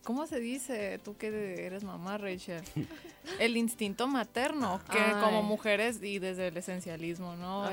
[0.08, 1.02] ¿Cómo se dice?
[1.04, 2.63] Tú que eres mamá, Rachel.
[3.41, 7.65] El instinto materno, que como mujeres y desde el esencialismo, ¿no?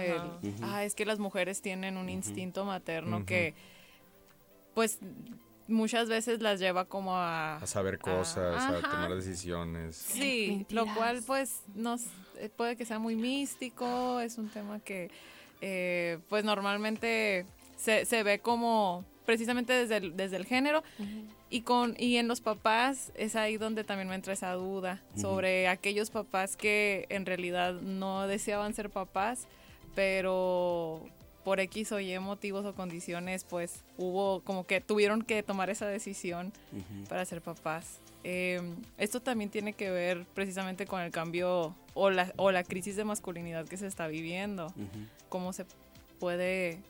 [0.62, 3.54] ah, es que las mujeres tienen un instinto materno que,
[4.74, 4.98] pues,
[5.68, 7.58] muchas veces las lleva como a...
[7.58, 9.94] A saber cosas, a, tomar decisiones.
[9.94, 12.02] Sí, lo cual, pues, nos,
[12.38, 15.08] eh, puede que sea muy místico, es un tema que,
[15.60, 20.82] eh, pues, normalmente se, se ve como precisamente desde el, desde el género.
[21.50, 25.68] Y, con, y en los papás es ahí donde también me entra esa duda sobre
[25.68, 29.46] aquellos papás que en realidad no deseaban ser papás,
[29.94, 31.02] pero
[31.44, 35.86] por X o Y motivos o condiciones, pues hubo como que tuvieron que tomar esa
[35.86, 36.52] decisión
[37.08, 38.00] para ser papás.
[38.24, 42.96] Em, esto también tiene que ver precisamente con el cambio o la, o la crisis
[42.96, 44.72] de masculinidad que se está viviendo.
[45.28, 45.66] Cómo se
[46.18, 46.80] puede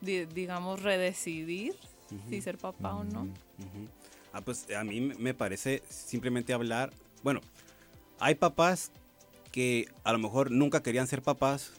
[0.00, 1.74] digamos, redecidir
[2.28, 3.28] si ser papá o no.
[4.32, 7.40] Ah, pues a mí me parece simplemente hablar, bueno,
[8.18, 8.90] hay papás
[9.50, 11.72] que a lo mejor nunca querían ser papás,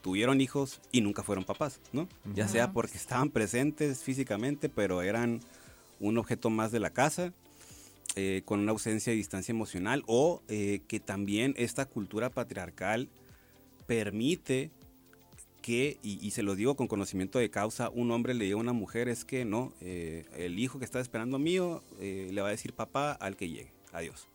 [0.00, 2.08] tuvieron hijos y nunca fueron papás, ¿no?
[2.34, 5.40] Ya sea porque estaban presentes físicamente, pero eran
[6.00, 7.32] un objeto más de la casa,
[8.16, 13.08] eh, con una ausencia de distancia emocional, o eh, que también esta cultura patriarcal
[13.86, 14.70] permite
[15.62, 18.72] que, y, se lo digo con conocimiento de causa, un hombre le diga a una
[18.72, 22.50] mujer es que no, eh, el hijo que está esperando mío eh, le va a
[22.50, 24.28] decir papá al que llegue, adiós.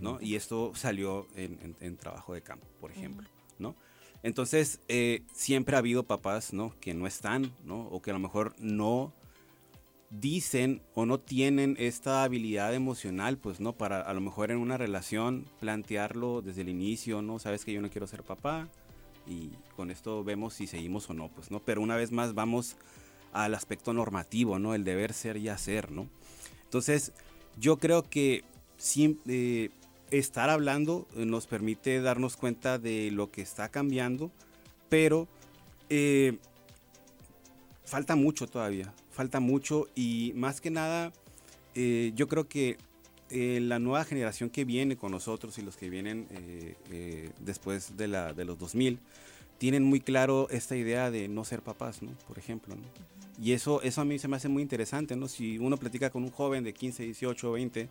[0.00, 0.18] ¿no?
[0.20, 3.28] Y esto salió en, trabajo de campo, por ejemplo.
[3.58, 3.76] ¿no?
[4.24, 6.74] Entonces, eh, siempre ha habido papás ¿no?
[6.80, 7.86] que no están, ¿no?
[7.86, 9.14] o que a lo mejor no
[10.10, 14.76] dicen o no tienen esta habilidad emocional, pues no, para a lo mejor en una
[14.76, 17.38] relación plantearlo desde el inicio, ¿no?
[17.38, 18.68] Sabes que yo no quiero ser papá,
[19.28, 21.60] y con esto vemos si seguimos o no, pues, ¿no?
[21.60, 22.76] Pero una vez más vamos
[23.32, 24.74] al aspecto normativo, ¿no?
[24.74, 26.08] El deber ser y hacer, ¿no?
[26.64, 27.12] Entonces,
[27.58, 28.44] yo creo que
[29.26, 29.70] eh,
[30.10, 34.30] estar hablando eh, nos permite darnos cuenta de lo que está cambiando,
[34.88, 35.28] pero
[35.90, 36.38] eh,
[37.84, 41.12] falta mucho todavía, falta mucho y más que nada,
[42.14, 42.76] yo creo que
[43.30, 48.08] la nueva generación que viene con nosotros y los que vienen eh, eh, después de,
[48.08, 48.98] la, de los 2000
[49.58, 52.12] tienen muy claro esta idea de no ser papás, ¿no?
[52.26, 52.82] Por ejemplo, ¿no?
[53.42, 55.28] Y eso, eso a mí se me hace muy interesante, ¿no?
[55.28, 57.88] Si uno platica con un joven de 15, 18, 20,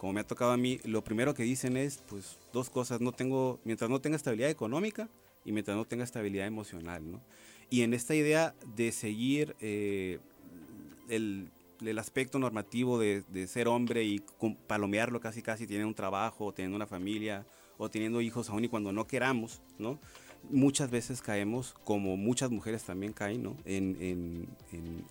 [0.00, 3.12] como me ha tocado a mí, lo primero que dicen es, pues, dos cosas, no
[3.12, 5.10] tengo, mientras no tenga estabilidad económica
[5.44, 7.20] y mientras no tenga estabilidad emocional, ¿no?
[7.68, 10.18] Y en esta idea de seguir eh,
[11.10, 11.50] el
[11.84, 14.22] el aspecto normativo de, ser hombre y
[14.66, 17.46] palomearlo casi casi teniendo un trabajo, teniendo una familia
[17.78, 19.98] o teniendo hijos aún y cuando no queramos, ¿no?
[20.48, 23.56] Muchas veces caemos, como muchas mujeres también caen, ¿no?
[23.64, 24.48] En,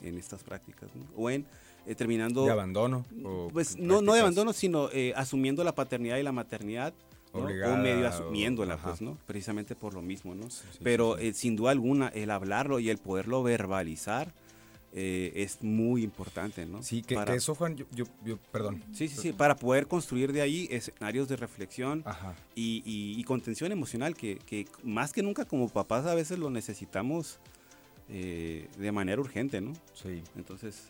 [0.02, 1.46] estas prácticas, O en
[1.86, 2.46] eh, terminando...
[2.46, 3.06] De abandono.
[3.54, 6.94] pues no, no de abandono, sino eh, asumiendo la paternidad y la maternidad
[7.32, 7.42] o
[7.78, 9.18] medio asumiéndola, pues, ¿no?
[9.28, 10.48] Precisamente por lo mismo, ¿no?
[10.84, 14.34] Pero eh, sin duda alguna, el hablarlo y el poderlo verbalizar
[14.92, 16.82] eh, es muy importante, ¿no?
[16.82, 18.84] Sí, que, eso, Juan, yo, yo, perdón.
[18.92, 22.04] Sí, sí, sí, para poder construir de ahí escenarios de reflexión
[22.56, 27.40] y, contención emocional, que, más que nunca como papás a veces lo necesitamos
[28.10, 29.74] eh, de manera urgente, ¿no?
[29.94, 30.24] Sí.
[30.36, 30.90] Entonces,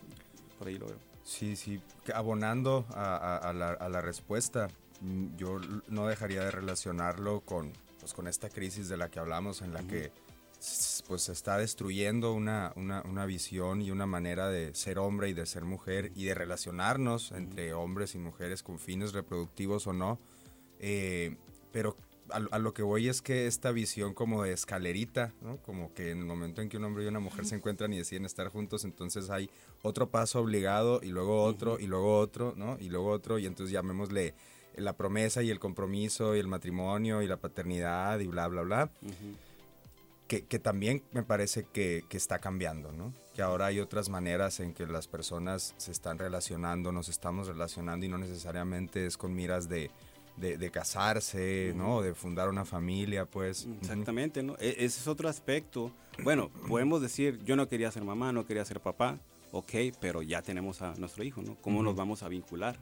[0.57, 0.97] por ahí lo veo.
[1.25, 1.81] Sí, sí,
[2.15, 4.69] abonando a, la, respuesta,
[5.01, 9.61] mm, yo no dejaría de relacionarlo con, pues, con esta crisis de la que hablamos,
[9.61, 10.11] en la que
[11.07, 15.45] pues está destruyendo una, una, una, visión y una manera de ser hombre y de
[15.45, 20.19] ser mujer y de relacionarnos entre hombres y mujeres con fines reproductivos o no.
[20.79, 21.37] Eh,
[21.71, 21.95] pero
[22.31, 25.57] a, lo que voy es que esta visión como de escalerita, ¿no?
[25.57, 27.97] como que en el momento en que un hombre y una mujer se encuentran y
[27.97, 29.49] deciden estar juntos, entonces hay
[29.81, 32.77] otro paso obligado y luego otro y luego otro, ¿no?
[32.79, 34.33] Y luego otro y entonces llamémosle
[34.75, 38.91] la promesa y el compromiso y el matrimonio y la paternidad y bla, bla, bla.
[40.29, 43.13] Que, que, también me parece que, que, está cambiando, ¿no?
[43.35, 48.05] Que ahora hay otras maneras en que las personas se están relacionando, nos estamos relacionando
[48.05, 49.91] y no necesariamente es con miras de
[50.39, 52.01] de, casarse, ¿no?
[52.01, 53.67] De fundar una familia, pues.
[53.81, 54.55] Exactamente, ¿no?
[54.59, 55.91] E, ese es otro aspecto.
[56.23, 59.19] Bueno, podemos decir, yo no quería ser mamá, no quería ser papá,
[59.51, 61.55] ok, pero ya tenemos a nuestro hijo, ¿no?
[61.61, 62.77] ¿Cómo nos vamos a vincular,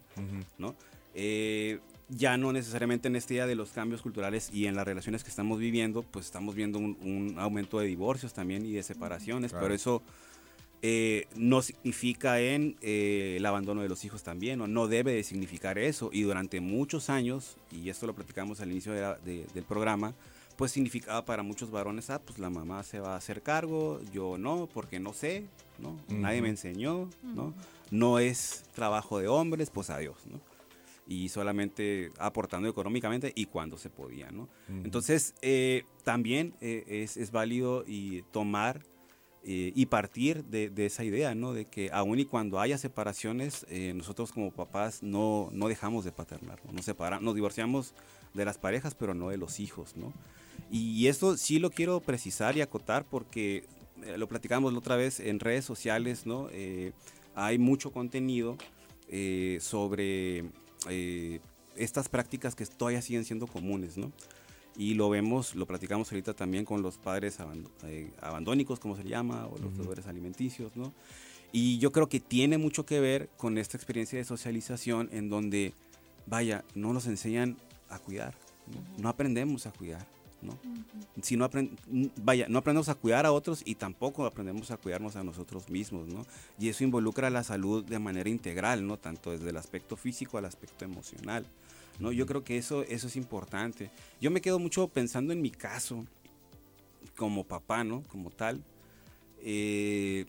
[0.57, 0.75] ¿no?
[1.13, 1.79] Eh,
[2.09, 5.29] ya no necesariamente en este día de los cambios culturales y en las relaciones que
[5.29, 10.01] estamos viviendo, pues estamos viendo un, aumento de divorcios también y de separaciones, pero eso
[10.81, 15.23] eh, no significa en eh, el abandono de los hijos también, o no debe de
[15.23, 16.09] significar eso.
[16.13, 20.13] Y durante muchos años, y esto lo platicamos al inicio del programa,
[20.55, 24.37] pues significaba para muchos varones, ah, pues la mamá se va a hacer cargo, yo
[24.37, 25.45] no, porque no sé,
[25.77, 25.99] ¿no?
[26.09, 27.53] Nadie me enseñó, ¿no?
[27.91, 30.39] No es trabajo de hombres, pues adiós, ¿no?
[31.07, 34.49] Y solamente aportando económicamente y cuando se podía, ¿no?
[34.67, 38.83] Entonces, eh, también es, es válido y tomar
[39.49, 41.53] eh, y partir de, esa idea, ¿no?
[41.53, 46.11] De que aun y cuando haya separaciones, eh, nosotros como papás no, no dejamos de
[46.11, 46.73] paternar, ¿no?
[46.73, 47.93] nos, separamos, nos divorciamos
[48.33, 50.11] de las parejas, pero no de los hijos, ¿no?
[50.69, 53.63] Y esto sí lo quiero precisar y acotar porque
[54.03, 56.49] eh, lo platicamos la otra vez en redes sociales, ¿no?
[57.33, 58.57] hay mucho contenido
[59.61, 60.43] sobre
[61.75, 64.11] estas prácticas que todavía siguen siendo comunes, ¿no?
[64.77, 67.39] y lo vemos, lo platicamos ahorita también con los padres
[67.83, 70.93] eh, abandónicos, como se llama, o los deudores alimenticios, ¿no?
[71.51, 75.73] Y yo creo que tiene mucho que ver con esta experiencia de socialización en donde,
[76.27, 77.57] vaya, no nos enseñan
[77.89, 78.35] a cuidar,
[78.97, 80.05] no, aprendemos a cuidar,
[80.41, 80.57] ¿no?
[81.21, 81.49] Si no
[82.17, 86.07] vaya, no aprendemos a cuidar a otros y tampoco aprendemos a cuidarnos a nosotros mismos,
[86.07, 86.25] ¿no?
[86.59, 88.97] Y eso involucra la salud de manera integral, ¿no?
[88.97, 91.45] Tanto desde el aspecto físico al aspecto emocional.
[91.99, 92.11] ¿no?
[92.11, 93.89] Yo creo que eso, eso es importante.
[94.21, 96.05] Yo me quedo mucho pensando en mi caso,
[97.15, 98.03] como papá, ¿no?
[98.03, 98.63] Como tal,
[99.41, 100.25] eh,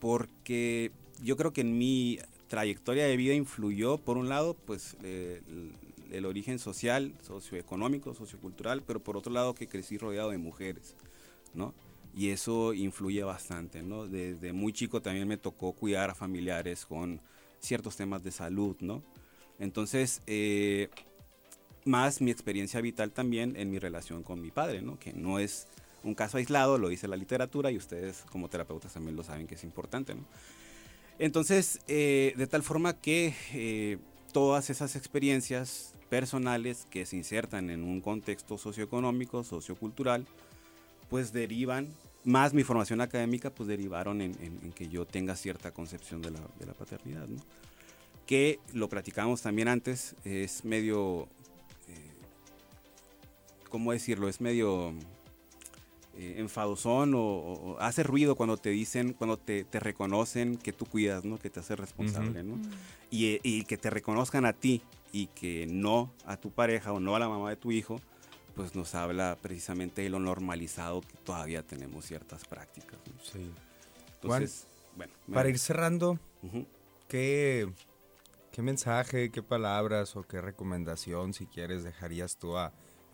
[0.00, 2.18] porque yo creo que en mi
[2.48, 5.72] trayectoria de vida influyó, por un lado, pues el,
[6.12, 10.96] el, origen social, socioeconómico, sociocultural, pero por otro lado que crecí rodeado de mujeres,
[11.54, 11.74] ¿no?
[12.14, 14.06] Y eso influye bastante, ¿no?
[14.06, 17.20] Desde muy chico también me tocó cuidar a familiares con
[17.60, 19.02] ciertos temas de salud, ¿no?
[19.58, 20.90] Entonces, eh,
[21.84, 24.98] más mi experiencia vital también en mi relación con mi padre, ¿no?
[24.98, 25.66] que no es
[26.04, 29.54] un caso aislado, lo dice la literatura y ustedes como terapeutas también lo saben que
[29.54, 30.14] es importante.
[30.14, 30.24] ¿no?
[31.18, 33.98] Entonces, eh, de tal forma que eh,
[34.32, 40.26] todas esas experiencias personales que se insertan en un contexto socioeconómico, sociocultural,
[41.08, 41.88] pues derivan,
[42.22, 44.34] más mi formación académica, pues derivaron en,
[44.74, 47.26] que yo tenga cierta concepción de la, de la paternidad.
[48.26, 51.28] que lo platicamos también antes, es medio,
[51.88, 52.10] eh,
[53.70, 54.28] ¿cómo decirlo?
[54.28, 54.92] Es medio
[56.16, 61.38] eh, enfadosón o, hace ruido cuando te dicen, cuando te, reconocen que tú cuidas, ¿no?
[61.38, 62.56] Que te haces responsable, ¿no?
[62.56, 62.70] Mm.
[63.10, 64.82] Y, y, que te reconozcan a ti
[65.12, 68.00] y que no a tu pareja o no a la mamá de tu hijo,
[68.54, 72.98] pues nos habla precisamente de lo normalizado que todavía tenemos ciertas prácticas.
[73.22, 73.50] Sí.
[74.20, 75.12] Entonces, bueno.
[75.32, 76.18] Para ir cerrando,
[77.08, 77.68] ¿qué
[78.52, 82.70] ¿Qué mensaje, qué palabras o qué recomendación, si quieres, dejarías tú a,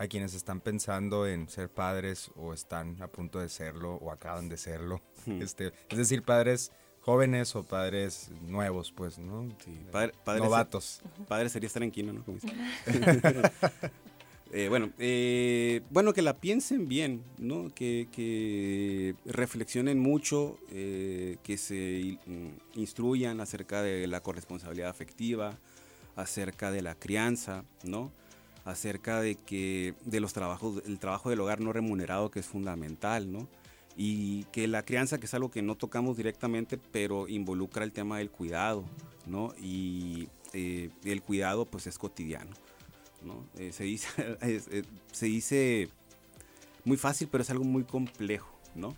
[0.07, 4.57] quienes están pensando en ser padres o están a punto de serlo o acaban de
[4.57, 5.03] serlo?
[5.27, 5.43] Hmm.
[5.43, 6.71] Este, es decir, padres
[7.01, 9.49] jóvenes o padres nuevos, pues, ¿no?
[9.65, 11.01] Sí, padre, Novatos.
[11.27, 12.25] padre sería estar en quino, ¿no?
[14.51, 17.71] Eh, bueno, eh, bueno, que la piensen bien, ¿no?
[17.75, 25.59] Que, reflexionen mucho, eh, que se mm, instruyan acerca de la corresponsabilidad afectiva,
[26.17, 28.11] acerca de la crianza, ¿no?
[28.69, 33.33] Acerca de que de los trabajos, el trabajo del hogar no remunerado que es fundamental,
[33.33, 33.49] ¿no?
[33.97, 38.19] Y que la crianza, que es algo que no tocamos directamente, pero involucra el tema
[38.19, 38.85] del cuidado,
[39.27, 39.55] ¿no?
[39.61, 42.51] Y el cuidado, pues, es cotidiano.
[43.57, 44.09] Eh, se, dice,
[44.43, 45.89] eh, se dice
[46.85, 48.95] muy fácil, pero es algo muy complejo, ¿no?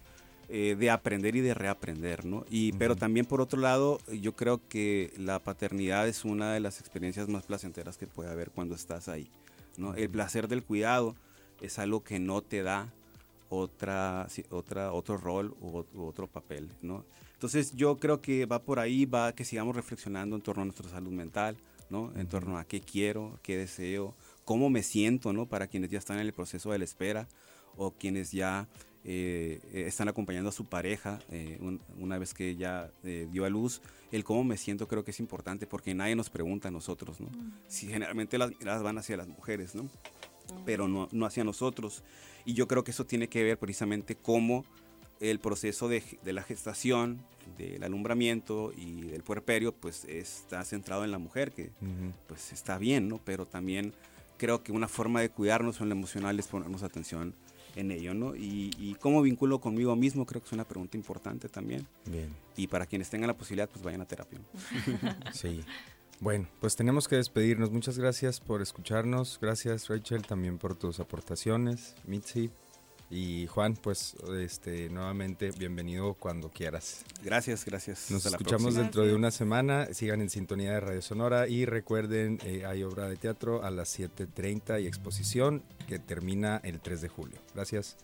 [0.52, 2.44] eh, de aprender y de reaprender, ¿no?
[2.50, 6.80] Y, Pero también por otro lado, yo creo que la paternidad es una de las
[6.80, 9.30] experiencias más placenteras que puede haber cuando estás ahí,
[9.76, 9.94] ¿no?
[9.94, 11.14] El placer del cuidado
[11.60, 12.92] es algo que no te da
[13.48, 17.04] otra, otra, otro rol u, otro papel, ¿no?
[17.34, 20.88] Entonces yo creo que va por ahí, va que sigamos reflexionando en torno a nuestra
[20.88, 21.56] salud mental,
[21.88, 22.12] ¿no?
[22.16, 24.14] En torno a qué quiero, qué deseo,
[24.44, 25.46] cómo me siento, ¿no?
[25.46, 27.28] Para quienes ya están en el proceso de la espera
[27.76, 28.68] o quienes ya
[29.02, 31.58] eh, están acompañando a su pareja eh,
[31.98, 33.80] una vez que ya eh, dio a luz,
[34.12, 37.28] el cómo me siento creo que es importante porque nadie nos pregunta a nosotros, ¿no?
[37.66, 39.88] Si generalmente las miradas van hacia las mujeres, ¿no?
[40.66, 42.02] Pero no, no hacia nosotros.
[42.44, 44.66] Y yo creo que eso tiene que ver precisamente cómo
[45.20, 47.22] el proceso de, de, la gestación,
[47.56, 51.70] del alumbramiento y del puerperio, pues está centrado en la mujer, que
[52.26, 53.18] pues está bien, ¿no?
[53.24, 53.94] Pero también
[54.36, 57.34] creo que una forma de cuidarnos en lo emocional es ponernos atención
[57.76, 58.34] en ello, ¿no?
[58.36, 61.86] Y, cómo vinculo conmigo mismo, creo que es una pregunta importante también.
[62.06, 62.28] Bien.
[62.56, 64.38] Y para quienes tengan la posibilidad, pues vayan a terapia.
[65.32, 65.62] sí.
[66.20, 67.70] Bueno, pues tenemos que despedirnos.
[67.70, 69.38] Muchas gracias por escucharnos.
[69.40, 71.94] Gracias, Rachel, también por tus aportaciones.
[72.06, 72.50] Mitzi,
[73.10, 77.04] y Juan, pues este nuevamente bienvenido cuando quieras.
[77.24, 78.10] Gracias, gracias.
[78.10, 79.92] Nos escuchamos dentro de una semana.
[79.92, 83.98] Sigan en sintonía de Radio Sonora y recuerden, eh, hay obra de teatro a las
[83.98, 87.38] 7.30 y exposición que termina el 3 de julio.
[87.54, 87.96] Gracias.